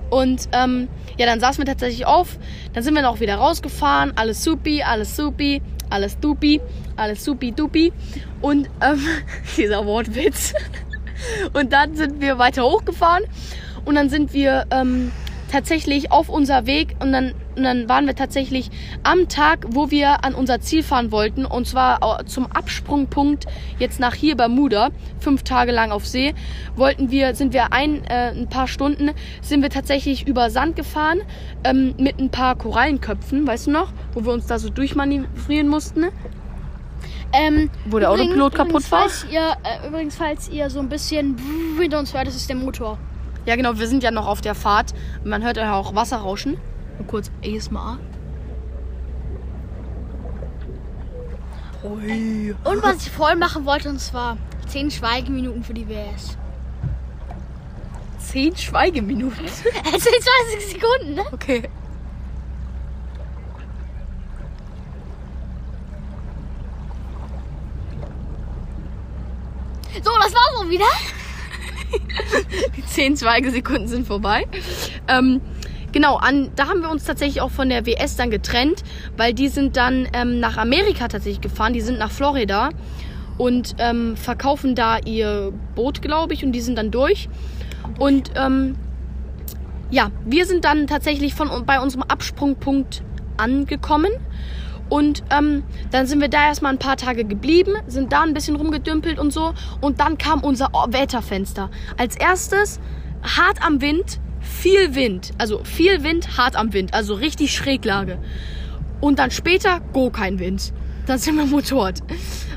Und 0.09 0.49
ähm, 0.51 0.89
ja, 1.17 1.25
dann 1.25 1.39
saßen 1.39 1.59
wir 1.59 1.65
tatsächlich 1.65 2.05
auf. 2.05 2.37
Dann 2.73 2.83
sind 2.83 2.93
wir 2.93 3.01
noch 3.01 3.21
wieder 3.21 3.35
rausgefahren. 3.35 4.11
Alles 4.15 4.43
supi, 4.43 4.83
alles 4.83 5.15
supi 5.15 5.61
alles 5.91 6.17
dupi, 6.19 6.59
alles 6.95 7.23
supi 7.23 7.51
dupi. 7.51 7.93
Und 8.41 8.69
ähm, 8.81 8.99
dieser 9.57 9.85
Wortwitz. 9.85 10.53
Und 11.53 11.71
dann 11.71 11.95
sind 11.95 12.19
wir 12.19 12.39
weiter 12.39 12.63
hochgefahren 12.63 13.25
und 13.85 13.93
dann 13.93 14.09
sind 14.09 14.33
wir 14.33 14.65
ähm, 14.71 15.11
tatsächlich 15.51 16.11
auf 16.11 16.29
unser 16.29 16.65
Weg 16.65 16.95
und 16.99 17.11
dann, 17.11 17.35
und 17.55 17.63
dann 17.63 17.89
waren 17.89 18.08
wir 18.08 18.15
tatsächlich 18.15 18.70
am 19.03 19.27
Tag, 19.27 19.65
wo 19.70 19.91
wir 19.91 20.24
an 20.24 20.34
unser 20.34 20.62
Ziel 20.62 20.84
fahren 20.84 21.12
wollten 21.12 21.46
und 21.46 21.67
zwar 21.67 22.25
zum 22.25 22.46
Absprungpunkt 22.48 23.46
jetzt 23.79 24.00
nach 24.00 24.13
hier 24.13 24.36
Bermuda, 24.36 24.89
fünf 25.20 25.43
Tage 25.43 25.72
lang 25.72 25.91
auf 25.91 26.05
See, 26.05 26.34
wollten 26.75 27.12
wir, 27.12 27.36
sind 27.36 27.53
wir 27.53 27.74
ein, 27.74 28.03
äh, 28.05 28.31
ein 28.31 28.48
paar 28.48 28.67
Stunden, 28.67 29.12
sind 29.41 29.62
wir 29.62 29.70
tatsächlich 29.70 30.27
über 30.27 30.50
Sand 30.50 30.75
gefahren 30.75 31.22
ähm, 31.63 31.96
mit 31.98 32.20
ein 32.20 32.29
paar 32.29 32.55
Korallenköpfen, 32.55 33.46
weißt 33.46 33.67
du 33.67 33.72
noch, 33.72 33.91
wo 34.13 34.25
wir 34.25 34.31
uns 34.31 34.48
da 34.48 34.60
so 34.60 34.70
durchmanövrieren 34.70 35.67
mussten. 35.67 36.05
Ähm, 37.34 37.70
wo 37.86 38.00
der 38.00 38.10
übrigens, 38.10 38.31
Autopilot 38.31 38.55
kaputt 38.55 38.70
übrigens, 38.70 38.91
war. 38.91 39.00
Falls 39.00 39.25
ihr, 39.31 39.58
äh, 39.63 39.88
übrigens, 39.88 40.15
falls 40.15 40.50
ihr 40.50 40.70
so 40.70 40.79
ein 40.79 40.89
bisschen 40.89 41.38
hinter 41.79 42.00
uns 42.00 42.13
hört, 42.13 42.27
das 42.27 42.36
ist 42.36 42.50
der 42.50 42.58
Motor. 42.58 42.98
Ja, 43.46 43.55
genau, 43.55 43.79
wir 43.79 43.88
sind 43.88 44.03
ja 44.03 44.12
noch 44.12 44.27
auf 44.27 44.41
der 44.41 44.53
Fahrt. 44.53 44.93
Man 45.24 45.43
hört 45.43 45.58
ja 45.58 45.74
auch 45.75 45.96
Wasser 45.96 46.17
rauschen. 46.17 46.58
Und 47.00 47.07
kurz 47.07 47.31
ASMR. 47.43 48.00
Ui. 51.83 52.55
Und 52.63 52.83
was 52.83 53.05
ich 53.07 53.12
voll 53.12 53.36
machen 53.36 53.65
wollte, 53.65 53.89
und 53.89 54.00
zwar 54.00 54.38
10 54.67 54.91
Schweigeminuten 54.91 55.63
für 55.63 55.74
die 55.74 55.88
WS. 55.89 56.38
10 58.19 58.55
Schweigeminuten? 58.55 59.48
10, 59.48 59.63
20 60.00 60.71
Sekunden, 60.71 61.15
ne? 61.15 61.24
Okay. 61.31 61.63
So, 70.03 70.12
das 70.19 70.33
war's 70.33 70.55
auch 70.57 70.69
wieder. 70.69 70.86
Die 72.77 72.86
10 72.86 73.17
Schweigesekunden 73.17 73.88
sind 73.88 74.07
vorbei. 74.07 74.48
Ähm, 75.07 75.41
genau, 75.91 76.17
an, 76.17 76.51
da 76.55 76.67
haben 76.67 76.81
wir 76.81 76.89
uns 76.89 77.03
tatsächlich 77.03 77.41
auch 77.41 77.51
von 77.51 77.69
der 77.69 77.86
WS 77.86 78.15
dann 78.15 78.31
getrennt, 78.31 78.83
weil 79.17 79.33
die 79.33 79.48
sind 79.48 79.77
dann 79.77 80.07
ähm, 80.13 80.39
nach 80.39 80.57
Amerika 80.57 81.07
tatsächlich 81.07 81.41
gefahren. 81.41 81.74
Die 81.74 81.81
sind 81.81 82.00
nach 82.00 82.12
Florida 82.12 82.69
und 83.38 83.75
ähm, 83.79 84.15
verkaufen 84.15 84.75
da 84.75 84.98
ihr 85.00 85.53
Boot, 85.75 86.01
glaube 86.01 86.33
ich, 86.33 86.43
und 86.43 86.51
die 86.51 86.62
sind 86.62 86.77
dann 86.77 86.91
durch. 86.91 87.29
Und 88.00 88.31
ähm, 88.36 88.75
ja, 89.89 90.12
wir 90.25 90.45
sind 90.45 90.65
dann 90.65 90.88
tatsächlich 90.88 91.33
von 91.33 91.65
bei 91.65 91.79
unserem 91.79 92.03
Absprungpunkt 92.03 93.03
angekommen 93.38 94.12
und 94.91 95.24
ähm, 95.29 95.63
dann 95.89 96.05
sind 96.05 96.19
wir 96.19 96.27
da 96.27 96.48
erstmal 96.48 96.74
ein 96.74 96.77
paar 96.77 96.98
Tage 96.98 97.24
geblieben, 97.24 97.75
sind 97.88 98.12
da 98.12 98.24
ein 98.24 98.33
bisschen 98.33 98.57
rumgedümpelt 98.57 99.19
und 99.19 99.31
so. 99.31 99.53
Und 99.79 100.01
dann 100.01 100.17
kam 100.17 100.43
unser 100.43 100.65
Wetterfenster. 100.67 101.69
Als 101.98 102.17
erstes 102.17 102.81
hart 103.24 103.65
am 103.65 103.79
Wind, 103.79 104.19
viel 104.41 104.95
Wind. 104.95 105.31
Also 105.38 105.63
viel 105.63 106.03
Wind, 106.03 106.38
hart 106.38 106.55
am 106.55 106.74
Wind. 106.74 106.93
Also 106.93 107.13
richtig 107.13 107.53
Schräglage. 107.55 108.17
Und 109.00 109.19
dann 109.19 109.31
später, 109.31 109.79
go 109.93 110.10
kein 110.10 110.39
Wind. 110.39 110.74
Dann 111.07 111.17
sind 111.17 111.36
wir 111.36 111.45
motorrt. 111.45 112.01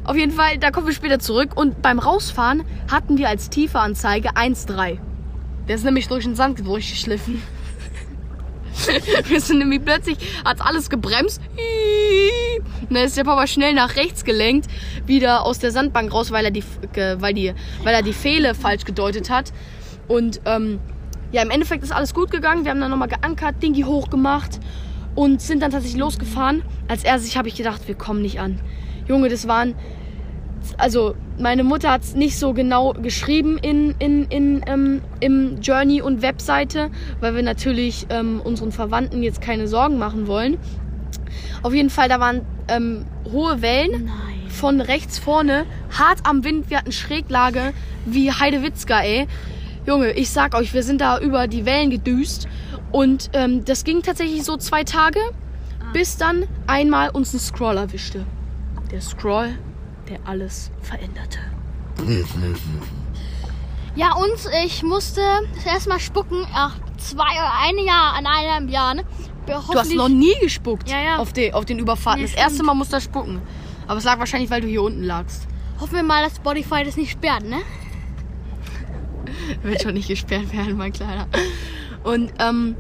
Auf 0.04 0.16
jeden 0.16 0.32
Fall, 0.32 0.58
da 0.58 0.70
kommen 0.70 0.86
wir 0.86 0.94
später 0.94 1.18
zurück. 1.18 1.56
Und 1.56 1.80
beim 1.80 1.98
Rausfahren 1.98 2.64
hatten 2.90 3.16
wir 3.16 3.28
als 3.28 3.48
Tieferanzeige 3.48 4.30
1,3. 4.36 4.98
Der 5.66 5.76
ist 5.76 5.84
nämlich 5.84 6.08
durch 6.08 6.24
den 6.24 6.36
Sand 6.36 6.64
durchgeschliffen. 6.66 7.42
wir 9.28 9.40
sind 9.40 9.58
nämlich 9.58 9.82
plötzlich, 9.84 10.18
hat 10.44 10.60
alles 10.60 10.90
gebremst. 10.90 11.40
Und 12.88 12.94
dann 12.94 13.04
ist 13.04 13.16
der 13.16 13.24
Papa 13.24 13.46
schnell 13.46 13.72
nach 13.72 13.96
rechts 13.96 14.24
gelenkt, 14.24 14.68
wieder 15.06 15.44
aus 15.44 15.58
der 15.58 15.70
Sandbank 15.70 16.12
raus, 16.12 16.30
weil 16.30 16.44
er 16.44 16.50
die, 16.50 16.64
weil 17.18 17.32
die, 17.32 17.54
weil 17.82 17.94
er 17.94 18.02
die 18.02 18.12
Fehle 18.12 18.54
falsch 18.54 18.84
gedeutet 18.84 19.30
hat. 19.30 19.52
Und 20.06 20.42
ähm, 20.44 20.80
ja, 21.34 21.42
im 21.42 21.50
Endeffekt 21.50 21.82
ist 21.82 21.90
alles 21.90 22.14
gut 22.14 22.30
gegangen. 22.30 22.64
Wir 22.64 22.70
haben 22.70 22.80
dann 22.80 22.92
nochmal 22.92 23.08
geankert, 23.08 23.60
Dingi 23.60 23.82
hochgemacht 23.82 24.60
und 25.16 25.42
sind 25.42 25.62
dann 25.62 25.72
tatsächlich 25.72 26.00
losgefahren. 26.00 26.62
Als 26.86 27.02
erstes 27.02 27.36
habe 27.36 27.48
ich 27.48 27.56
gedacht, 27.56 27.88
wir 27.88 27.96
kommen 27.96 28.22
nicht 28.22 28.38
an. 28.38 28.60
Junge, 29.08 29.28
das 29.28 29.48
waren 29.48 29.74
also 30.78 31.14
meine 31.38 31.64
Mutter 31.64 31.90
hat 31.90 32.04
es 32.04 32.14
nicht 32.14 32.38
so 32.38 32.54
genau 32.54 32.92
geschrieben 32.94 33.58
in, 33.58 33.94
in, 33.98 34.26
in, 34.28 34.62
ähm, 34.66 35.02
im 35.20 35.60
Journey 35.60 36.00
und 36.00 36.22
Webseite, 36.22 36.90
weil 37.20 37.34
wir 37.34 37.42
natürlich 37.42 38.06
ähm, 38.08 38.40
unseren 38.42 38.72
Verwandten 38.72 39.22
jetzt 39.22 39.42
keine 39.42 39.68
Sorgen 39.68 39.98
machen 39.98 40.26
wollen. 40.26 40.56
Auf 41.62 41.74
jeden 41.74 41.90
Fall, 41.90 42.08
da 42.08 42.18
waren 42.18 42.42
ähm, 42.68 43.04
hohe 43.30 43.60
Wellen 43.60 44.06
Nein. 44.06 44.48
von 44.48 44.80
rechts 44.80 45.18
vorne, 45.18 45.66
hart 45.98 46.20
am 46.22 46.44
Wind. 46.44 46.70
Wir 46.70 46.78
hatten 46.78 46.92
Schräglage 46.92 47.74
wie 48.06 48.30
Heidewitzka, 48.30 49.00
ey. 49.00 49.26
Junge, 49.86 50.12
ich 50.12 50.30
sag 50.30 50.54
euch, 50.54 50.72
wir 50.72 50.82
sind 50.82 51.00
da 51.00 51.18
über 51.18 51.46
die 51.46 51.66
Wellen 51.66 51.90
gedüst. 51.90 52.48
Und 52.90 53.30
ähm, 53.32 53.64
das 53.64 53.84
ging 53.84 54.02
tatsächlich 54.02 54.44
so 54.44 54.56
zwei 54.56 54.84
Tage, 54.84 55.20
ah. 55.80 55.92
bis 55.92 56.16
dann 56.16 56.46
einmal 56.66 57.10
uns 57.10 57.34
ein 57.34 57.40
Scroll 57.40 57.76
erwischte. 57.76 58.24
Der 58.90 59.00
Scroll 59.00 59.58
der 60.08 60.18
alles 60.24 60.70
veränderte. 60.82 61.38
Ja, 63.96 64.12
und 64.14 64.32
ich 64.64 64.82
musste 64.82 65.20
das 65.54 65.66
erste 65.66 65.88
Mal 65.88 66.00
spucken, 66.00 66.44
ach, 66.52 66.76
zwei 66.98 67.30
oder 67.30 67.52
ein 67.62 67.78
Jahr, 67.78 68.14
an 68.14 68.26
einem 68.26 68.68
Jahr, 68.68 68.92
ne? 68.92 69.04
Du 69.46 69.52
hast 69.54 69.94
noch 69.94 70.08
nie 70.08 70.34
gespuckt 70.40 70.90
ja, 70.90 71.00
ja. 71.00 71.18
Auf, 71.18 71.32
die, 71.32 71.52
auf 71.52 71.64
den 71.64 71.78
Überfahrten. 71.78 72.24
Nee, 72.24 72.28
das 72.28 72.36
erste 72.36 72.64
Mal 72.64 72.74
musst 72.74 72.92
du 72.92 73.00
spucken. 73.00 73.40
Aber 73.86 73.98
es 73.98 74.02
lag 74.04 74.18
wahrscheinlich, 74.18 74.50
weil 74.50 74.62
du 74.62 74.66
hier 74.66 74.82
unten 74.82 75.04
lagst. 75.04 75.46
Hoffen 75.78 75.94
wir 75.94 76.02
mal, 76.02 76.24
dass 76.24 76.34
Spotify 76.34 76.82
das 76.82 76.96
nicht 76.96 77.12
sperrt, 77.12 77.44
ne? 77.44 77.58
Wird 79.62 79.82
schon 79.82 79.94
nicht 79.94 80.08
gesperrt 80.08 80.52
werden, 80.52 80.76
mein 80.76 80.92
Kleiner. 80.92 81.26
Und 82.02 82.32
ähm, 82.38 82.76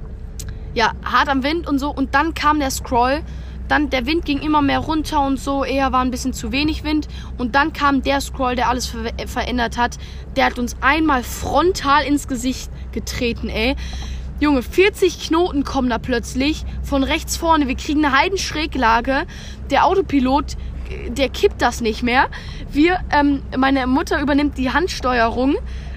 ja, 0.74 0.92
hart 1.04 1.28
am 1.28 1.42
Wind 1.42 1.66
und 1.68 1.78
so. 1.78 1.90
Und 1.90 2.14
dann 2.14 2.34
kam 2.34 2.58
der 2.58 2.70
Scroll 2.70 3.22
dann 3.68 3.88
der 3.88 4.06
Wind 4.06 4.24
ging 4.24 4.40
immer 4.40 4.60
mehr 4.60 4.78
runter 4.78 5.24
und 5.24 5.38
so, 5.38 5.64
eher 5.64 5.90
war 5.92 6.02
ein 6.02 6.10
bisschen 6.10 6.32
zu 6.34 6.52
wenig 6.52 6.84
Wind. 6.84 7.08
Und 7.38 7.54
dann 7.54 7.72
kam 7.72 8.02
der 8.02 8.20
Scroll, 8.20 8.56
der 8.56 8.68
alles 8.68 8.86
ver 8.86 9.12
verändert 9.26 9.78
hat. 9.78 9.98
Der 10.36 10.46
hat 10.46 10.58
uns 10.58 10.76
einmal 10.80 11.22
frontal 11.22 12.04
ins 12.04 12.28
Gesicht 12.28 12.70
getreten, 12.92 13.48
ey. 13.48 13.76
Junge, 14.40 14.62
40 14.62 15.28
Knoten 15.28 15.64
kommen 15.64 15.88
da 15.88 15.98
plötzlich 15.98 16.64
von 16.82 17.04
rechts 17.04 17.36
vorne. 17.36 17.68
Wir 17.68 17.76
kriegen 17.76 18.04
eine 18.04 18.16
Heidenschräglage. 18.16 19.26
Der 19.70 19.86
Autopilot, 19.86 20.56
der 21.08 21.28
kippt 21.30 21.62
das 21.62 21.80
nicht 21.80 22.02
mehr. 22.02 22.28
Wir, 22.70 22.98
ähm, 23.10 23.42
meine 23.56 23.86
Mutter 23.86 24.20
übernimmt 24.20 24.58
die 24.58 24.70
Handsteuerung, 24.70 25.54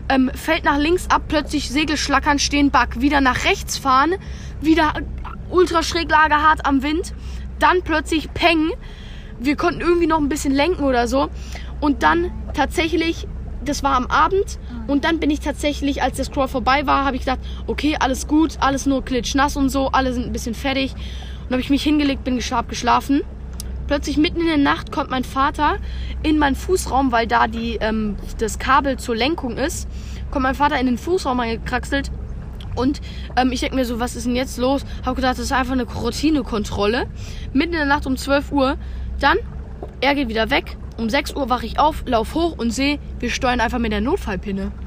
ähm, 0.10 0.32
fällt 0.34 0.64
nach 0.64 0.78
links 0.78 1.10
ab, 1.10 1.24
plötzlich 1.28 1.70
Segelschlackern 1.70 2.40
stehen, 2.40 2.72
Back, 2.72 3.02
wieder 3.02 3.22
nach 3.22 3.46
rechts 3.46 3.78
fahren, 3.78 4.16
wieder 4.62 4.94
Ultraschräglage 5.50 6.36
hart 6.36 6.66
am 6.66 6.84
Wind 6.84 7.14
dann 7.60 7.82
plötzlich 7.84 8.34
Peng. 8.34 8.72
Wir 9.40 9.56
konnten 9.56 9.82
irgendwie 9.82 10.08
noch 10.08 10.18
ein 10.18 10.30
bisschen 10.30 10.54
lenken 10.54 10.84
oder 10.84 11.08
so. 11.08 11.30
Und 11.80 12.04
dann 12.04 12.32
tatsächlich, 12.54 13.28
das 13.64 13.84
war 13.84 13.96
am 13.96 14.08
Abend 14.08 14.60
Und 14.88 15.04
dann 15.04 15.20
bin 15.20 15.30
ich 15.30 15.42
tatsächlich, 15.42 16.02
als 16.02 16.16
der 16.16 16.26
Scroll 16.26 16.48
vorbei 16.48 16.88
war, 16.88 17.06
habe 17.06 17.18
ich 17.18 17.24
gedacht, 17.24 17.40
okay, 17.68 17.98
alles 18.00 18.28
gut, 18.28 18.58
alles 18.62 18.86
nur 18.86 19.04
klitschnass 19.04 19.58
und 19.58 19.70
so, 19.70 19.90
alle 19.90 20.14
sind 20.14 20.26
ein 20.26 20.32
bisschen 20.32 20.56
fertig. 20.56 20.94
Und 21.46 21.52
habe 21.52 21.62
ich 21.62 21.70
mich 21.70 21.84
hingelegt, 21.84 22.24
bin 22.24 22.38
geschlafen. 22.38 23.22
Plötzlich 23.88 24.18
mitten 24.18 24.42
in 24.42 24.48
der 24.48 24.58
Nacht 24.58 24.92
kommt 24.92 25.10
mein 25.10 25.24
Vater 25.24 25.78
in 26.24 26.38
meinen 26.38 26.56
Fußraum, 26.56 27.12
weil 27.12 27.26
da 27.26 27.48
die, 27.48 27.78
ähm, 27.82 28.18
das 28.38 28.60
Kabel 28.60 28.98
zur 28.98 29.16
Lenkung 29.16 29.58
ist. 29.58 29.88
Kommt 30.30 30.44
mein 30.44 30.56
Vater 30.56 30.80
in 30.80 30.86
den 30.86 30.98
Fußraum 30.98 31.40
reingekraxelt. 31.40 32.12
Und 32.76 33.02
ähm, 33.36 33.52
ich 33.52 33.62
denke 33.62 33.76
mir 33.76 33.86
so, 33.86 34.00
was 34.00 34.16
ist 34.16 34.26
denn 34.26 34.36
jetzt 34.36 34.58
los? 34.58 34.86
Habe 35.06 35.16
gedacht, 35.16 35.34
das 35.34 35.40
ist 35.40 35.52
einfach 35.52 35.74
eine 35.74 35.84
Routinekontrolle. 35.84 37.08
Mitten 37.54 37.74
in 37.74 37.80
der 37.80 37.86
Nacht 37.86 38.06
um 38.06 38.18
12 38.18 38.52
Uhr. 38.52 38.78
Dann, 39.20 39.38
er 40.02 40.16
geht 40.16 40.28
wieder 40.28 40.50
weg. 40.50 40.78
Um 40.98 41.10
6 41.10 41.36
Uhr 41.36 41.50
wache 41.50 41.66
ich 41.66 41.80
auf, 41.80 42.04
lauf 42.06 42.34
hoch 42.34 42.58
und 42.58 42.72
sehe, 42.72 43.00
wir 43.20 43.30
steuern 43.30 43.62
einfach 43.62 43.80
mit 43.80 43.92
der 43.92 44.02
Notfallpinne. 44.02 44.72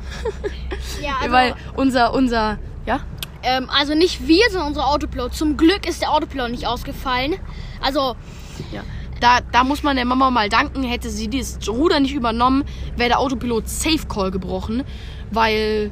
Ja, 1.01 1.17
also, 1.21 1.33
Weil 1.33 1.55
unser, 1.77 2.13
unser, 2.13 2.59
ja, 2.85 3.01
ähm, 3.43 3.71
also 3.71 3.95
nicht 3.95 4.27
wir, 4.27 4.45
sondern 4.51 4.69
unser 4.69 4.87
Autopilot. 4.87 5.35
Zum 5.35 5.57
Glück 5.57 5.89
ist 5.89 6.03
der 6.03 6.13
Autopilot 6.13 6.51
nicht 6.51 6.67
ausgefallen. 6.67 7.37
Also, 7.81 8.17
Ja. 8.73 8.83
Da, 9.21 9.41
da 9.53 9.65
muss 9.65 9.83
man 9.83 9.97
der 9.97 10.07
Mama 10.07 10.31
mal 10.31 10.49
danken. 10.49 10.83
Hätte 10.83 11.11
sie 11.11 11.29
das 11.29 11.59
Ruder 11.69 12.01
nicht 12.01 12.15
übernommen, 12.15 12.65
wäre 12.97 13.11
der 13.11 13.19
Autopilot 13.21 13.69
Safe 13.69 14.07
Call 14.09 14.31
gebrochen. 14.31 14.83
Weil, 15.31 15.91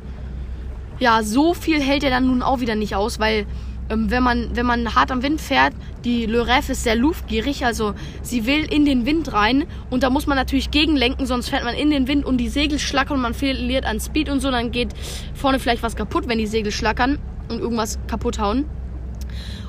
ja, 0.99 1.23
so 1.23 1.55
viel 1.55 1.81
hält 1.81 2.05
er 2.05 2.11
dann 2.11 2.27
nun 2.27 2.43
auch 2.43 2.61
wieder 2.61 2.75
nicht 2.75 2.95
aus. 2.95 3.19
Weil, 3.21 3.47
ähm, 3.91 4.11
wenn, 4.11 4.23
man, 4.23 4.57
wenn 4.57 4.65
man 4.65 4.95
hart 4.95 5.11
am 5.11 5.23
Wind 5.23 5.41
fährt, 5.41 5.75
die 6.05 6.27
Rêve 6.27 6.71
ist 6.71 6.85
sehr 6.85 6.97
luftgierig. 6.97 7.67
Also, 7.67 7.95
sie 8.23 8.47
will 8.47 8.65
in 8.65 8.87
den 8.87 9.05
Wind 9.05 9.31
rein. 9.33 9.67
Und 9.91 10.03
da 10.03 10.11
muss 10.11 10.27
man 10.27 10.37
natürlich 10.37 10.71
gegenlenken, 10.71 11.27
sonst 11.27 11.51
fährt 11.51 11.65
man 11.65 11.75
in 11.75 11.91
den 11.91 12.09
Wind 12.09 12.25
und 12.25 12.39
die 12.39 12.49
Segel 12.49 12.79
schlackern 12.79 13.17
und 13.17 13.23
man 13.23 13.35
verliert 13.35 13.85
an 13.85 14.01
Speed 14.01 14.31
und 14.31 14.41
so. 14.41 14.51
Dann 14.51 14.73
geht 14.73 14.95
vorne 15.35 15.59
vielleicht 15.59 15.83
was 15.83 15.97
kaputt, 15.97 16.29
wenn 16.29 16.39
die 16.39 16.47
Segel 16.47 16.73
schlackern 16.73 17.19
und 17.51 17.61
irgendwas 17.61 17.99
kaputt 18.07 18.39
hauen. 18.39 18.65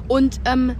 Und 0.08 0.39
ähm, 0.46 0.75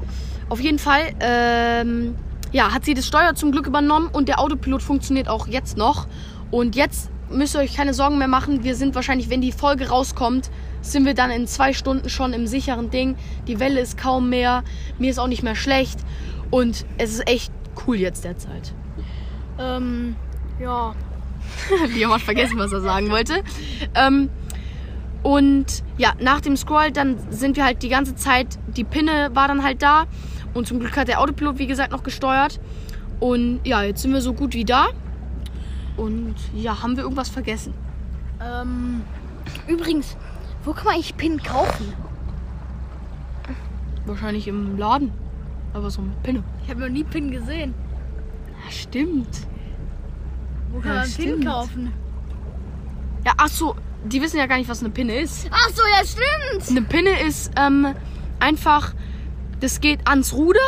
auf 0.50 0.60
jeden 0.60 0.80
Fall 0.80 1.14
ähm, 1.20 2.16
ja, 2.52 2.74
hat 2.74 2.86
sie 2.86 2.94
das 2.94 3.06
Steuer 3.06 3.36
zum 3.36 3.52
Glück 3.52 3.68
übernommen 3.68 4.10
und 4.12 4.28
der 4.28 4.40
Autopilot 4.40 4.82
funktioniert 4.82 5.28
auch 5.28 5.48
jetzt 5.48 5.78
noch. 5.78 6.08
Und 6.52 6.76
jetzt 6.76 7.12
müsst 7.30 7.56
ihr 7.56 7.60
euch 7.60 7.76
keine 7.76 7.94
Sorgen 7.94 8.18
mehr 8.18 8.28
machen. 8.28 8.64
Wir 8.64 8.76
sind 8.76 8.96
wahrscheinlich, 8.96 9.30
wenn 9.30 9.42
die 9.42 9.52
Folge 9.52 9.90
rauskommt, 9.90 10.50
sind 10.82 11.06
wir 11.06 11.14
dann 11.14 11.30
in 11.30 11.46
zwei 11.46 11.74
Stunden 11.74 12.10
schon 12.10 12.34
im 12.34 12.48
sicheren 12.48 12.90
Ding. 12.90 13.16
Die 13.48 13.60
Welle 13.60 13.80
ist 13.80 13.98
kaum 13.98 14.30
mehr. 14.30 14.64
Mir 14.98 15.12
ist 15.12 15.20
auch 15.20 15.28
nicht 15.28 15.44
mehr 15.44 15.56
schlecht. 15.56 16.00
Und 16.50 16.86
es 16.98 17.12
ist 17.12 17.28
echt 17.28 17.52
cool 17.86 17.98
jetzt 17.98 18.24
derzeit. 18.24 18.74
ähm, 19.60 20.16
ja. 20.60 20.96
Wie 21.90 22.06
hat 22.06 22.22
vergessen, 22.22 22.58
was 22.58 22.72
er 22.72 22.82
sagen 22.82 23.10
wollte. 23.10 23.44
Ähm, 23.96 24.30
und 25.22 25.84
ja, 25.98 26.14
nach 26.20 26.42
dem 26.42 26.56
Scroll, 26.56 26.92
dann 26.92 27.18
sind 27.30 27.58
wir 27.58 27.66
halt 27.66 27.84
die 27.84 27.90
ganze 27.90 28.16
Zeit, 28.16 28.58
die 28.76 28.84
Pinne 28.84 29.32
war 29.34 29.48
dann 29.48 29.64
halt 29.64 29.82
da. 29.82 30.06
Und 30.54 30.68
zum 30.68 30.80
Glück 30.80 30.96
hat 30.98 31.08
der 31.08 31.20
Autopilot, 31.22 31.58
wie 31.60 31.68
gesagt, 31.68 31.92
noch 31.92 32.04
gesteuert. 32.04 32.60
Und 33.20 33.60
ja, 33.64 33.84
jetzt 33.84 34.02
sind 34.02 34.14
wir 34.14 34.22
so 34.22 34.34
gut 34.34 34.54
wie 34.54 34.66
da. 34.66 34.88
Und 35.98 36.36
ja, 36.56 36.82
haben 36.82 36.96
wir 36.96 37.04
irgendwas 37.04 37.30
vergessen? 37.30 37.74
Ähm, 38.42 39.02
übrigens, 39.68 40.16
wo 40.64 40.72
kann 40.74 40.86
man 40.86 40.94
eigentlich 40.96 41.18
Pin 41.18 41.42
kaufen? 41.44 41.94
Wahrscheinlich 44.06 44.48
im 44.48 44.78
Laden. 44.78 45.12
Aber 45.74 45.90
so 45.92 46.02
eine 46.02 46.12
Pinne. 46.24 46.44
Ich 46.64 46.70
habe 46.70 46.80
noch 46.82 46.90
nie 46.90 47.04
Pin 47.04 47.32
gesehen. 47.32 47.74
Ja, 48.66 48.72
stimmt. 48.72 49.28
Wo 50.72 50.80
kann 50.80 50.90
Ja, 50.90 50.96
man 51.02 51.04
Pin 51.04 51.12
stimmt. 51.12 51.46
kaufen? 51.46 51.94
Ja, 53.26 53.34
ach 53.38 53.50
so, 53.50 53.76
die 54.06 54.22
wissen 54.22 54.38
ja 54.38 54.46
gar 54.48 54.58
nicht, 54.58 54.70
was 54.70 54.80
eine 54.80 54.90
Pinne 54.90 55.20
ist. 55.20 55.48
Ach 55.52 55.70
so, 55.70 55.82
ja, 55.84 56.06
stimmt. 56.06 56.70
Eine 56.70 56.82
Pinne 56.88 57.22
ist 57.28 57.52
ähm, 57.58 57.88
einfach, 58.40 58.94
das 59.60 59.82
geht 59.82 60.08
ans 60.08 60.34
Ruder 60.34 60.60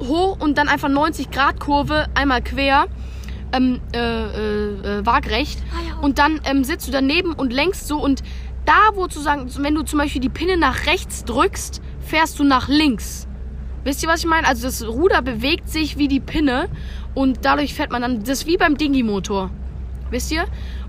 hoch 0.00 0.38
und 0.40 0.56
dann 0.58 0.68
einfach 0.68 0.88
90 0.88 1.30
Grad 1.30 1.60
Kurve 1.60 2.06
einmal 2.14 2.42
quer, 2.42 2.86
ähm, 3.52 3.80
äh, 3.92 3.98
äh, 3.98 4.98
äh, 4.98 5.06
waagrecht. 5.06 5.62
Ah. 5.72 6.00
Und 6.00 6.18
dann 6.18 6.40
ähm, 6.44 6.64
sitzt 6.64 6.88
du 6.88 6.92
daneben 6.92 7.32
und 7.32 7.52
lenkst 7.52 7.86
so 7.86 8.02
und 8.02 8.22
da, 8.64 8.94
wo 8.94 9.06
zu 9.06 9.20
sagen, 9.20 9.50
wenn 9.58 9.74
du 9.74 9.82
zum 9.82 9.98
Beispiel 9.98 10.20
die 10.20 10.28
Pinne 10.28 10.56
nach 10.56 10.86
rechts 10.86 11.24
drückst, 11.24 11.80
fährst 12.00 12.38
du 12.38 12.44
nach 12.44 12.68
links. 12.68 13.26
Wisst 13.84 14.02
ihr, 14.02 14.08
was 14.08 14.20
ich 14.20 14.26
meine? 14.26 14.46
Also 14.46 14.66
das 14.66 14.86
Ruder 14.86 15.22
bewegt 15.22 15.68
sich 15.68 15.96
wie 15.96 16.08
die 16.08 16.20
Pinne 16.20 16.68
und 17.14 17.44
dadurch 17.44 17.74
fährt 17.74 17.90
man 17.90 18.02
dann, 18.02 18.20
das 18.20 18.40
ist 18.40 18.46
wie 18.46 18.58
beim 18.58 18.76
Dingi-Motor. 18.76 19.50
Wisst 20.10 20.30
ihr? 20.32 20.44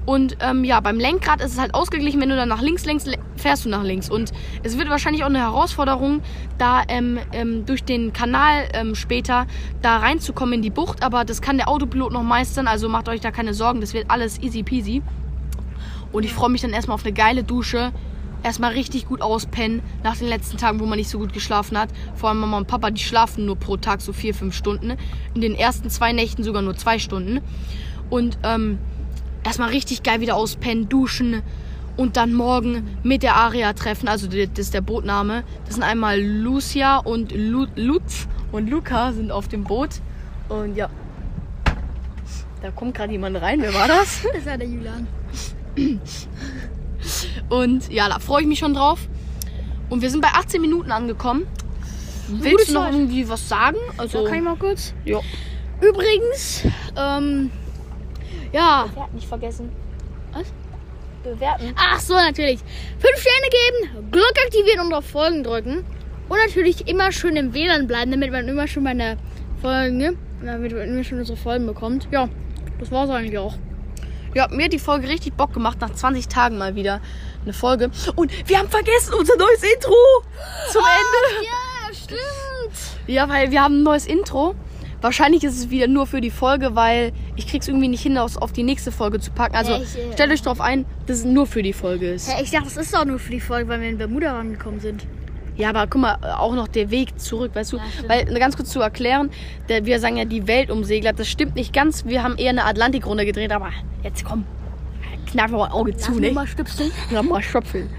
Und 0.06 0.38
ähm, 0.40 0.64
ja, 0.64 0.80
beim 0.80 1.00
Lenkrad 1.00 1.42
ist 1.42 1.54
es 1.54 1.60
halt 1.60 1.76
ausgeglichen, 1.76 2.20
wenn 2.20 2.30
du 2.30 2.36
dann 2.36 2.50
nach 2.50 2.62
links 2.62 2.86
lenkst, 2.86 3.06
le- 3.08 3.20
fährst 3.36 3.66
du 3.66 3.70
nach 3.70 3.84
links. 3.84 4.10
Und 4.10 4.32
es 4.64 4.78
wird 4.78 4.90
wahrscheinlich 4.90 5.24
auch 5.24 5.30
eine 5.30 5.40
Herausforderung, 5.40 6.22
da 6.58 6.82
ähm, 6.88 7.20
ähm, 7.32 7.66
durch 7.66 7.84
den 7.84 8.12
Kanal 8.12 8.68
ähm, 8.74 8.96
später 8.96 9.46
da 9.82 9.98
reinzukommen 9.98 10.56
in 10.56 10.62
die 10.64 10.72
Bucht. 10.72 11.04
Aber 11.04 11.24
das 11.24 11.42
kann 11.42 11.58
der 11.58 11.70
Autopilot 11.70 12.12
noch 12.12 12.24
meistern, 12.24 12.68
also 12.68 12.90
macht 12.90 13.10
euch 13.10 13.22
da 13.22 13.30
keine 13.30 13.54
Sorgen, 13.54 13.80
das 13.80 13.94
wird 13.94 14.10
alles 14.10 14.42
easy 14.42 14.64
peasy. 14.64 15.04
Und 16.12 16.26
ich 16.26 16.34
freue 16.34 16.50
mich 16.50 16.62
dann 16.62 16.72
erstmal 16.72 16.96
auf 16.96 17.06
eine 17.06 17.14
geile 17.14 17.44
Dusche. 17.44 17.92
Erstmal 18.44 18.72
richtig 18.72 19.08
gut 19.08 19.22
auspennen 19.22 19.84
nach 20.04 20.18
den 20.18 20.28
letzten 20.28 20.58
Tagen, 20.58 20.80
wo 20.80 20.88
man 20.88 20.98
nicht 20.98 21.12
so 21.12 21.20
gut 21.20 21.32
geschlafen 21.32 21.78
hat. 21.78 21.90
Vor 22.16 22.30
allem 22.30 22.40
Mama 22.40 22.58
und 22.58 22.68
Papa, 22.68 22.90
die 22.90 23.04
schlafen 23.04 23.46
nur 23.46 23.56
pro 23.56 23.78
Tag 23.78 24.02
so 24.02 24.14
vier, 24.14 24.34
fünf 24.34 24.56
Stunden. 24.56 24.94
In 25.36 25.42
den 25.42 25.54
ersten 25.54 25.92
zwei 25.92 26.12
Nächten 26.12 26.44
sogar 26.44 26.64
nur 26.64 26.76
zwei 26.76 26.98
Stunden. 26.98 27.42
Und 28.10 28.40
ähm, 28.42 28.80
erstmal 29.44 29.70
richtig 29.70 30.04
geil 30.04 30.22
wieder 30.22 30.36
auspennen, 30.36 30.90
duschen 30.90 31.42
und 31.98 32.18
dann 32.18 32.34
morgen 32.34 32.98
mit 33.04 33.24
der 33.24 33.36
Aria 33.36 33.74
treffen. 33.74 34.08
Also 34.08 34.28
das 34.28 34.48
ist 34.58 34.74
der 34.74 34.82
Bootname. 34.82 35.44
Das 35.66 35.76
sind 35.76 35.84
einmal 35.84 36.20
Lucia 36.22 36.98
und 36.98 37.32
Lu 37.32 37.68
Lutz 37.76 38.28
und 38.52 38.70
Luca 38.70 39.12
sind 39.14 39.32
auf 39.32 39.48
dem 39.48 39.64
Boot. 39.64 39.90
Und 40.50 40.76
ja. 40.76 40.90
Da 42.62 42.70
kommt 42.72 42.96
gerade 42.96 43.12
jemand 43.12 43.42
rein. 43.42 43.62
Wer 43.62 43.74
war 43.74 43.88
das? 43.88 44.22
Das 44.34 44.46
war 44.46 44.58
der 44.58 44.68
Julian. 44.68 45.08
Und 47.50 47.92
ja, 47.92 48.08
da 48.10 48.20
freue 48.20 48.42
ich 48.42 48.48
mich 48.48 48.60
schon 48.60 48.74
drauf. 48.74 49.00
Und 49.90 50.02
wir 50.02 50.10
sind 50.10 50.22
bei 50.22 50.30
18 50.30 50.62
Minuten 50.62 50.92
angekommen. 50.92 51.48
Willst 52.28 52.70
du 52.70 52.74
noch 52.74 52.86
Zeit. 52.86 52.94
irgendwie 52.94 53.28
was 53.28 53.50
sagen? 53.50 53.78
Also, 53.98 54.20
So, 54.20 54.26
kann 54.26 54.36
ich 54.36 54.44
mal 54.44 54.56
kurz? 54.56 54.94
ja. 55.06 55.20
Übrigens, 55.82 56.64
ähm, 56.96 57.50
ja. 58.52 58.88
Bewerten 58.88 59.16
nicht 59.16 59.28
vergessen. 59.28 59.72
Was? 60.34 60.54
Bewerten. 61.24 61.74
Ach 61.76 62.00
so, 62.00 62.14
natürlich. 62.14 62.60
Fünf 63.00 63.18
Sterne 63.18 63.50
geben, 63.50 64.12
Glück 64.12 64.34
aktivieren 64.46 64.88
und 64.88 64.94
auf 64.94 65.06
Folgen 65.06 65.44
drücken. 65.44 65.86
Und 66.30 66.38
natürlich 66.46 66.88
immer 66.88 67.12
schön 67.12 67.36
im 67.36 67.54
WLAN 67.54 67.88
bleiben, 67.88 68.12
damit 68.12 68.32
man 68.32 68.48
immer 68.48 68.68
schon 68.68 68.84
meine 68.84 69.18
Folgen, 69.62 69.98
ne? 69.98 70.18
damit 70.44 70.72
man 70.72 70.88
immer 70.88 71.04
schon 71.04 71.20
unsere 71.20 71.38
Folgen 71.38 71.66
bekommt. 71.66 72.08
Ja, 72.12 72.30
das 72.80 72.92
war's 72.92 73.10
eigentlich 73.10 73.38
auch. 73.38 73.56
Ja, 74.34 74.48
mir 74.50 74.66
hat 74.66 74.74
die 74.74 74.80
Folge 74.80 75.10
richtig 75.10 75.34
Bock 75.34 75.54
gemacht. 75.54 75.80
Nach 75.82 75.94
20 75.94 76.28
Tagen 76.30 76.58
mal 76.58 76.76
wieder 76.76 77.02
eine 77.44 77.54
Folge. 77.54 77.92
Und 78.16 78.32
wir 78.48 78.60
haben 78.60 78.70
vergessen 78.70 79.14
unser 79.14 79.36
neues 79.36 79.62
Intro 79.62 79.96
zum 80.72 80.82
Ende. 80.82 81.46
Ja, 81.46 81.94
stimmt. 81.94 83.08
Ja, 83.08 83.28
weil 83.28 83.52
wir 83.52 83.62
haben 83.62 83.80
ein 83.80 83.84
neues 83.84 84.08
Intro. 84.08 84.56
Wahrscheinlich 85.02 85.44
ist 85.44 85.58
es 85.58 85.70
wieder 85.70 85.88
nur 85.88 86.08
für 86.08 86.22
die 86.22 86.32
Folge, 86.32 86.76
weil 86.76 87.12
ich 87.42 87.48
krieg's 87.48 87.68
irgendwie 87.68 87.88
nicht 87.88 88.04
hin, 88.04 88.16
das 88.16 88.38
auf 88.38 88.52
die 88.52 88.64
nächste 88.64 88.92
Folge 88.92 89.20
zu 89.20 89.32
packen. 89.32 89.56
Also 89.56 89.74
ich, 89.74 89.98
äh, 89.98 90.14
stellt 90.14 90.32
euch 90.32 90.42
darauf 90.42 90.62
ein, 90.62 90.86
dass 91.08 91.20
es 91.20 91.26
nur 91.26 91.48
für 91.48 91.64
die 91.64 91.74
Folge 91.74 92.12
ist. 92.12 92.30
Ich 92.42 92.52
dachte, 92.52 92.66
das 92.66 92.78
ist 92.78 92.94
doch 92.94 93.06
nur 93.06 93.20
für 93.20 93.32
die 93.32 93.40
Folge, 93.40 93.68
weil 93.68 93.82
wir 93.82 93.90
in 93.90 93.98
Bermuda 93.98 94.34
rangekommen 94.34 94.80
sind. 94.80 95.06
Ja, 95.58 95.70
aber 95.70 95.86
guck 95.88 96.02
mal, 96.02 96.18
auch 96.38 96.56
noch 96.56 96.68
der 96.68 96.92
Weg 96.92 97.20
zurück, 97.20 97.52
weißt 97.54 97.74
du? 97.74 97.78
Ja. 97.78 97.84
Weil, 98.08 98.26
ganz 98.40 98.56
kurz 98.56 98.70
zu 98.70 98.80
erklären, 98.80 99.32
der, 99.70 99.86
wir 99.86 100.00
sagen 100.00 100.18
ja 100.18 100.26
die 100.26 100.48
Weltumsegler, 100.48 101.14
das 101.14 101.28
stimmt 101.28 101.56
nicht 101.56 101.74
ganz. 101.74 102.06
Wir 102.06 102.24
haben 102.24 102.38
eher 102.38 102.52
eine 102.52 102.66
Atlantikrunde 102.66 103.26
gedreht, 103.26 103.52
aber 103.52 103.70
jetzt 104.04 104.24
komm, 104.24 104.46
knapp 105.26 105.52
mal 105.52 105.66
ein 105.66 105.72
Auge 105.72 105.96
zu, 105.96 106.20
ne? 106.20 106.32
mal 106.32 106.48
stüpseln. 106.48 106.92
Ja, 107.12 107.22
mal 107.24 107.42
schöpfeln. 107.42 107.90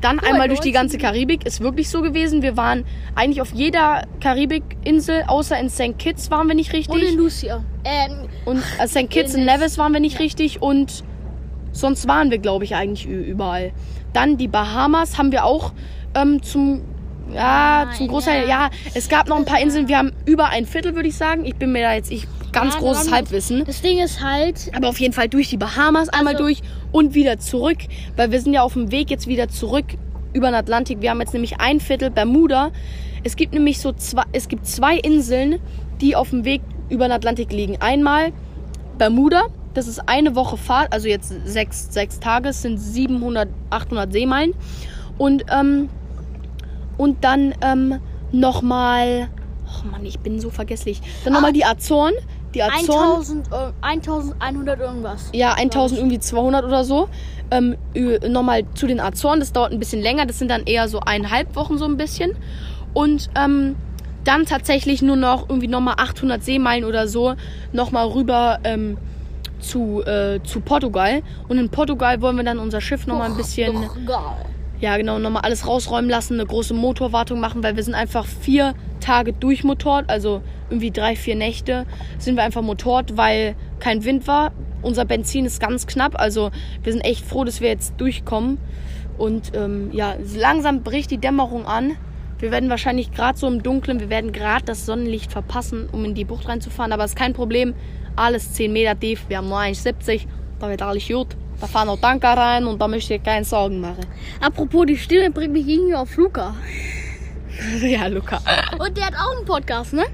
Dann 0.00 0.16
mal, 0.16 0.26
einmal 0.26 0.48
durch 0.48 0.60
die 0.60 0.72
19. 0.72 0.72
ganze 0.72 0.98
Karibik. 0.98 1.46
Ist 1.46 1.60
wirklich 1.60 1.88
so 1.90 2.02
gewesen. 2.02 2.42
Wir 2.42 2.56
waren 2.56 2.84
eigentlich 3.14 3.40
auf 3.40 3.52
jeder 3.52 4.06
Karibikinsel, 4.20 5.24
außer 5.26 5.58
in 5.58 5.68
St. 5.68 5.98
Kitts 5.98 6.30
waren 6.30 6.48
wir 6.48 6.54
nicht 6.54 6.72
richtig. 6.72 6.94
Und 6.94 7.02
in 7.02 7.16
Lucia. 7.16 7.62
Ähm, 7.84 8.28
Und 8.44 8.62
äh, 8.78 8.86
St. 8.88 9.10
Kitts 9.10 9.34
und 9.34 9.44
Nevis 9.44 9.78
waren 9.78 9.92
wir 9.92 10.00
nicht 10.00 10.18
richtig 10.18 10.62
und 10.62 11.04
sonst 11.72 12.08
waren 12.08 12.30
wir, 12.30 12.38
glaube 12.38 12.64
ich, 12.64 12.74
eigentlich 12.74 13.06
überall. 13.06 13.72
Dann 14.12 14.36
die 14.36 14.48
Bahamas 14.48 15.18
haben 15.18 15.32
wir 15.32 15.44
auch 15.44 15.72
ähm, 16.14 16.42
zum 16.42 16.82
ja, 17.32 17.88
zum 17.96 18.08
Großteil, 18.08 18.48
ja. 18.48 18.70
Es 18.94 19.08
gab 19.08 19.28
noch 19.28 19.36
ein 19.36 19.44
paar 19.44 19.60
Inseln, 19.60 19.88
wir 19.88 19.98
haben 19.98 20.12
über 20.26 20.48
ein 20.48 20.66
Viertel, 20.66 20.94
würde 20.94 21.08
ich 21.08 21.16
sagen. 21.16 21.44
Ich 21.44 21.56
bin 21.56 21.72
mir 21.72 21.82
da 21.82 21.94
jetzt 21.94 22.10
ich 22.10 22.26
ganz 22.52 22.74
Ja, 22.74 22.80
großes 22.80 23.10
Halbwissen. 23.12 23.64
das 23.64 23.82
Ding 23.82 23.98
ist 23.98 24.22
halt, 24.22 24.70
Aber 24.76 24.88
auf 24.88 25.00
jeden 25.00 25.12
Fall 25.14 25.28
durch 25.28 25.48
die 25.50 25.56
Bahamas 25.56 26.08
einmal 26.08 26.34
Also- 26.34 26.44
durch 26.44 26.60
und 26.92 27.14
wieder 27.14 27.38
zurück, 27.38 27.78
weil 28.16 28.30
wir 28.30 28.40
sind 28.40 28.52
ja 28.54 28.62
auf 28.62 28.74
dem 28.74 28.90
Weg 28.92 29.10
jetzt 29.10 29.26
wieder 29.26 29.48
zurück 29.48 29.86
über 30.32 30.48
den 30.48 30.54
Atlantik. 30.54 31.00
Wir 31.00 31.10
haben 31.10 31.20
jetzt 31.20 31.32
nämlich 31.32 31.60
ein 31.60 31.80
Viertel 31.80 32.10
Bermuda. 32.10 32.70
Es 33.24 33.36
gibt 33.36 33.54
nämlich 33.54 33.78
so 33.80 33.92
zwei, 33.92 34.22
es 34.32 34.48
gibt 34.48 34.66
zwei 34.66 34.96
Inseln, 34.98 35.58
die 36.00 36.14
auf 36.14 36.30
dem 36.30 36.44
Weg 36.44 36.60
über 36.90 37.06
den 37.08 37.12
Atlantik 37.12 37.52
liegen. 37.52 37.76
Einmal 37.80 38.32
Bermuda, 38.98 39.44
Das 39.74 39.88
ist 39.88 40.08
eine 40.08 40.36
Woche 40.36 40.56
Fahrt, 40.56 40.92
also 40.92 41.08
jetzt 41.08 41.34
sechs, 41.46 41.88
sechs 41.92 42.20
Tage, 42.20 42.50
es 42.50 42.62
sind 42.62 42.78
700, 42.78 43.48
800 43.70 44.12
Seemeilen. 44.12 44.54
Und, 45.18 45.44
ähm, 45.50 45.88
und 46.96 47.24
dann 47.24 47.54
ähm, 47.60 48.00
nochmal, 48.32 49.28
oh 49.66 49.88
Mann, 49.88 50.04
ich 50.04 50.18
bin 50.20 50.40
so 50.40 50.50
vergesslich. 50.50 51.00
Dann 51.24 51.32
nochmal 51.32 51.52
die 51.52 51.64
Azoren. 51.64 52.14
Die 52.54 52.62
Azoren. 52.62 53.16
1000, 53.16 53.48
äh, 53.52 53.72
1100 53.80 54.80
irgendwas. 54.80 55.30
Ja, 55.32 55.54
1000 55.54 55.98
irgendwie 56.00 56.20
200 56.20 56.64
oder 56.64 56.84
so. 56.84 57.08
Ähm, 57.50 57.76
nochmal 58.28 58.64
zu 58.74 58.86
den 58.86 59.00
Azoren, 59.00 59.40
das 59.40 59.52
dauert 59.52 59.72
ein 59.72 59.78
bisschen 59.78 60.00
länger. 60.00 60.26
Das 60.26 60.38
sind 60.38 60.50
dann 60.50 60.64
eher 60.64 60.88
so 60.88 61.00
eineinhalb 61.00 61.56
Wochen 61.56 61.78
so 61.78 61.84
ein 61.84 61.96
bisschen. 61.96 62.36
Und 62.92 63.28
ähm, 63.36 63.74
dann 64.22 64.46
tatsächlich 64.46 65.02
nur 65.02 65.16
noch 65.16 65.48
irgendwie 65.48 65.68
nochmal 65.68 65.94
800 65.98 66.42
Seemeilen 66.42 66.84
oder 66.84 67.08
so 67.08 67.34
nochmal 67.72 68.06
rüber 68.06 68.58
ähm, 68.64 68.96
zu, 69.60 70.02
äh, 70.04 70.40
zu 70.44 70.60
Portugal. 70.60 71.22
Und 71.48 71.58
in 71.58 71.68
Portugal 71.68 72.20
wollen 72.22 72.36
wir 72.36 72.44
dann 72.44 72.58
unser 72.58 72.80
Schiff 72.80 73.06
nochmal 73.06 73.30
ein 73.30 73.36
bisschen 73.36 73.88
geil. 74.06 74.46
Ja, 74.84 74.98
genau, 74.98 75.18
nochmal 75.18 75.44
alles 75.44 75.66
rausräumen 75.66 76.10
lassen, 76.10 76.34
eine 76.34 76.44
große 76.44 76.74
Motorwartung 76.74 77.40
machen, 77.40 77.62
weil 77.62 77.74
wir 77.74 77.82
sind 77.82 77.94
einfach 77.94 78.26
vier 78.26 78.74
Tage 79.00 79.32
durchmotort, 79.32 80.10
also 80.10 80.42
irgendwie 80.68 80.90
drei, 80.90 81.16
vier 81.16 81.36
Nächte 81.36 81.86
sind 82.18 82.36
wir 82.36 82.42
einfach 82.42 82.60
motort, 82.60 83.16
weil 83.16 83.56
kein 83.80 84.04
Wind 84.04 84.26
war. 84.26 84.52
Unser 84.82 85.06
Benzin 85.06 85.46
ist 85.46 85.58
ganz 85.58 85.86
knapp, 85.86 86.20
also 86.20 86.50
wir 86.82 86.92
sind 86.92 87.00
echt 87.00 87.24
froh, 87.24 87.44
dass 87.44 87.62
wir 87.62 87.70
jetzt 87.70 87.94
durchkommen. 87.96 88.58
Und 89.16 89.52
ähm, 89.54 89.88
ja, 89.94 90.16
langsam 90.36 90.82
bricht 90.82 91.10
die 91.10 91.18
Dämmerung 91.18 91.64
an. 91.64 91.92
Wir 92.38 92.50
werden 92.50 92.68
wahrscheinlich 92.68 93.10
gerade 93.10 93.38
so 93.38 93.46
im 93.46 93.62
Dunkeln, 93.62 94.00
wir 94.00 94.10
werden 94.10 94.32
gerade 94.32 94.66
das 94.66 94.84
Sonnenlicht 94.84 95.32
verpassen, 95.32 95.88
um 95.92 96.04
in 96.04 96.14
die 96.14 96.26
Bucht 96.26 96.46
reinzufahren, 96.46 96.92
aber 96.92 97.06
ist 97.06 97.16
kein 97.16 97.32
Problem. 97.32 97.72
Alles 98.16 98.52
10 98.52 98.70
Meter 98.70 99.00
tief, 99.00 99.24
wir 99.28 99.38
haben 99.38 99.48
nur 99.48 99.60
1,70, 99.60 100.26
da 100.58 100.68
wird 100.68 100.82
alles 100.82 101.08
gut. 101.08 101.28
Da 101.60 101.66
fahren 101.66 101.88
auch 101.88 101.98
Tanker 102.00 102.36
rein 102.36 102.66
und 102.66 102.80
da 102.80 102.88
möchte 102.88 103.14
ich 103.14 103.22
keine 103.22 103.44
Sorgen 103.44 103.80
machen. 103.80 104.04
Apropos, 104.40 104.86
die 104.86 104.96
Stimme 104.96 105.30
bringt 105.30 105.52
mich 105.52 105.66
irgendwie 105.66 105.94
auf 105.94 106.16
Luca. 106.16 106.54
Ja, 107.80 108.08
Luca. 108.08 108.40
Und 108.80 108.96
der 108.96 109.06
hat 109.06 109.14
auch 109.14 109.36
einen 109.36 109.46
Podcast, 109.46 109.92
ne? 109.92 110.04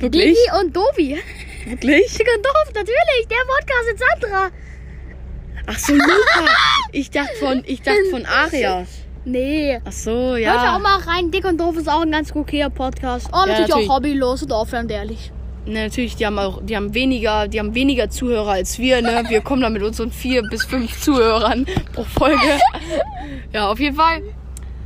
Wirklich? 0.00 0.36
Digi 0.36 0.60
und 0.60 0.74
Dovi. 0.74 1.18
Wirklich? 1.64 2.12
Dick 2.14 2.26
und 2.36 2.44
Doof, 2.44 2.74
natürlich. 2.74 3.28
Der 3.28 3.36
Podcast 3.46 3.86
mit 3.88 3.98
Sandra. 3.98 4.48
Ach 5.66 5.78
so, 5.78 5.92
Luca. 5.94 6.52
Ich 6.90 7.10
dachte 7.10 7.36
von, 7.38 7.62
ich 7.64 7.82
dachte 7.82 8.04
von 8.10 8.26
Aria. 8.26 8.86
Nee. 9.24 9.80
Ach 9.84 9.92
so, 9.92 10.10
Hört 10.10 10.40
ja. 10.40 10.74
auch 10.76 10.80
mal 10.80 10.98
rein. 10.98 11.30
Dick 11.30 11.44
und 11.44 11.60
Doof 11.60 11.76
ist 11.76 11.88
auch 11.88 12.02
ein 12.02 12.10
ganz 12.10 12.34
okayer 12.34 12.70
Podcast. 12.70 13.28
Oh, 13.32 13.36
natürlich, 13.46 13.68
natürlich. 13.68 13.88
auch 13.88 13.96
hobbylos 13.96 14.42
und 14.42 14.52
aufwärmend 14.52 14.90
ehrlich. 14.90 15.30
Ne, 15.66 15.84
natürlich, 15.84 16.16
die 16.16 16.24
haben 16.24 16.38
auch, 16.38 16.62
die 16.62 16.74
haben 16.74 16.94
weniger, 16.94 17.46
die 17.46 17.58
haben 17.58 17.74
weniger 17.74 18.08
Zuhörer 18.08 18.52
als 18.52 18.78
wir, 18.78 19.02
ne? 19.02 19.24
Wir 19.28 19.40
kommen 19.40 19.62
da 19.62 19.68
mit 19.68 19.82
unseren 19.82 20.10
vier 20.10 20.42
bis 20.42 20.64
fünf 20.64 21.00
Zuhörern 21.00 21.66
pro 21.92 22.04
Folge. 22.04 22.58
Ja, 23.52 23.70
auf 23.70 23.78
jeden 23.78 23.96
Fall. 23.96 24.22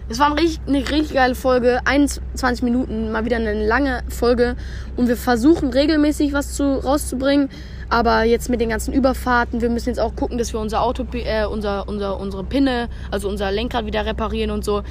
Es 0.09 0.19
war 0.19 0.27
ein 0.27 0.33
richtig, 0.33 0.61
eine 0.67 0.79
richtig 0.79 1.15
geile 1.15 1.35
Folge. 1.35 1.81
21 1.85 2.63
Minuten, 2.63 3.11
mal 3.11 3.25
wieder 3.25 3.37
eine 3.37 3.67
lange 3.67 4.03
Folge. 4.09 4.57
Und 4.97 5.09
wir 5.09 5.17
versuchen 5.17 5.71
regelmäßig 5.71 6.33
was 6.33 6.55
zu, 6.55 6.65
rauszubringen. 6.65 7.49
Aber 7.89 8.25
jetzt 8.25 8.51
mit 8.51 8.61
den 8.61 8.69
ganzen 8.69 8.93
Überfahrten, 8.93 9.63
wir 9.63 9.71
müssen 9.71 9.91
jetzt 9.91 10.01
auch 10.01 10.15
gucken, 10.17 10.37
dass 10.37 10.53
wir 10.53 10.61
unser 10.61 10.83
Auto, 10.83 11.07
äh, 11.13 11.47
unser, 11.47 11.89
unser, 11.89 12.19
unsere 12.19 12.45
Pinne, 12.45 12.89
also 13.11 13.29
unser 13.29 13.51
Lenkrad 13.51 13.87
wieder 13.87 14.05
reparieren 14.05 14.51
und 14.51 14.65
so. 14.65 14.83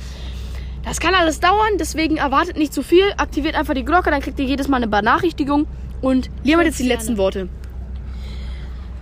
Das 0.84 1.00
kann 1.00 1.16
alles 1.16 1.40
dauern, 1.40 1.78
deswegen 1.80 2.18
erwartet 2.18 2.58
nicht 2.58 2.74
zu 2.74 2.84
viel. 2.84 3.14
Aktiviert 3.18 3.56
einfach 3.56 3.74
die 3.74 3.86
Glocke, 3.86 4.12
dann 4.12 4.22
kriegt 4.22 4.40
ihr 4.40 4.46
jedes 4.46 4.68
Mal 4.68 4.78
eine 4.78 4.88
Benachrichtigung. 4.88 5.66
Und 6.02 6.30
Liam 6.44 6.60
hat 6.60 6.66
jetzt 6.66 6.80
die 6.80 6.88
letzten 6.88 7.18
Worte. 7.18 7.48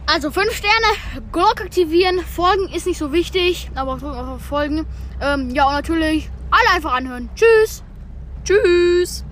Also 0.05 0.29
5 0.29 0.51
Sterne, 0.53 1.23
Glocke 1.31 1.63
aktivieren, 1.63 2.19
folgen 2.19 2.67
ist 2.73 2.85
nicht 2.85 2.97
so 2.97 3.13
wichtig, 3.13 3.71
aber 3.75 3.97
drücken 3.97 4.17
einfach 4.17 4.39
folgen. 4.39 4.85
Ähm, 5.21 5.49
ja, 5.51 5.67
und 5.67 5.73
natürlich 5.73 6.29
alle 6.51 6.75
einfach 6.75 6.93
anhören. 6.93 7.29
Tschüss. 7.35 7.83
Tschüss! 8.43 9.23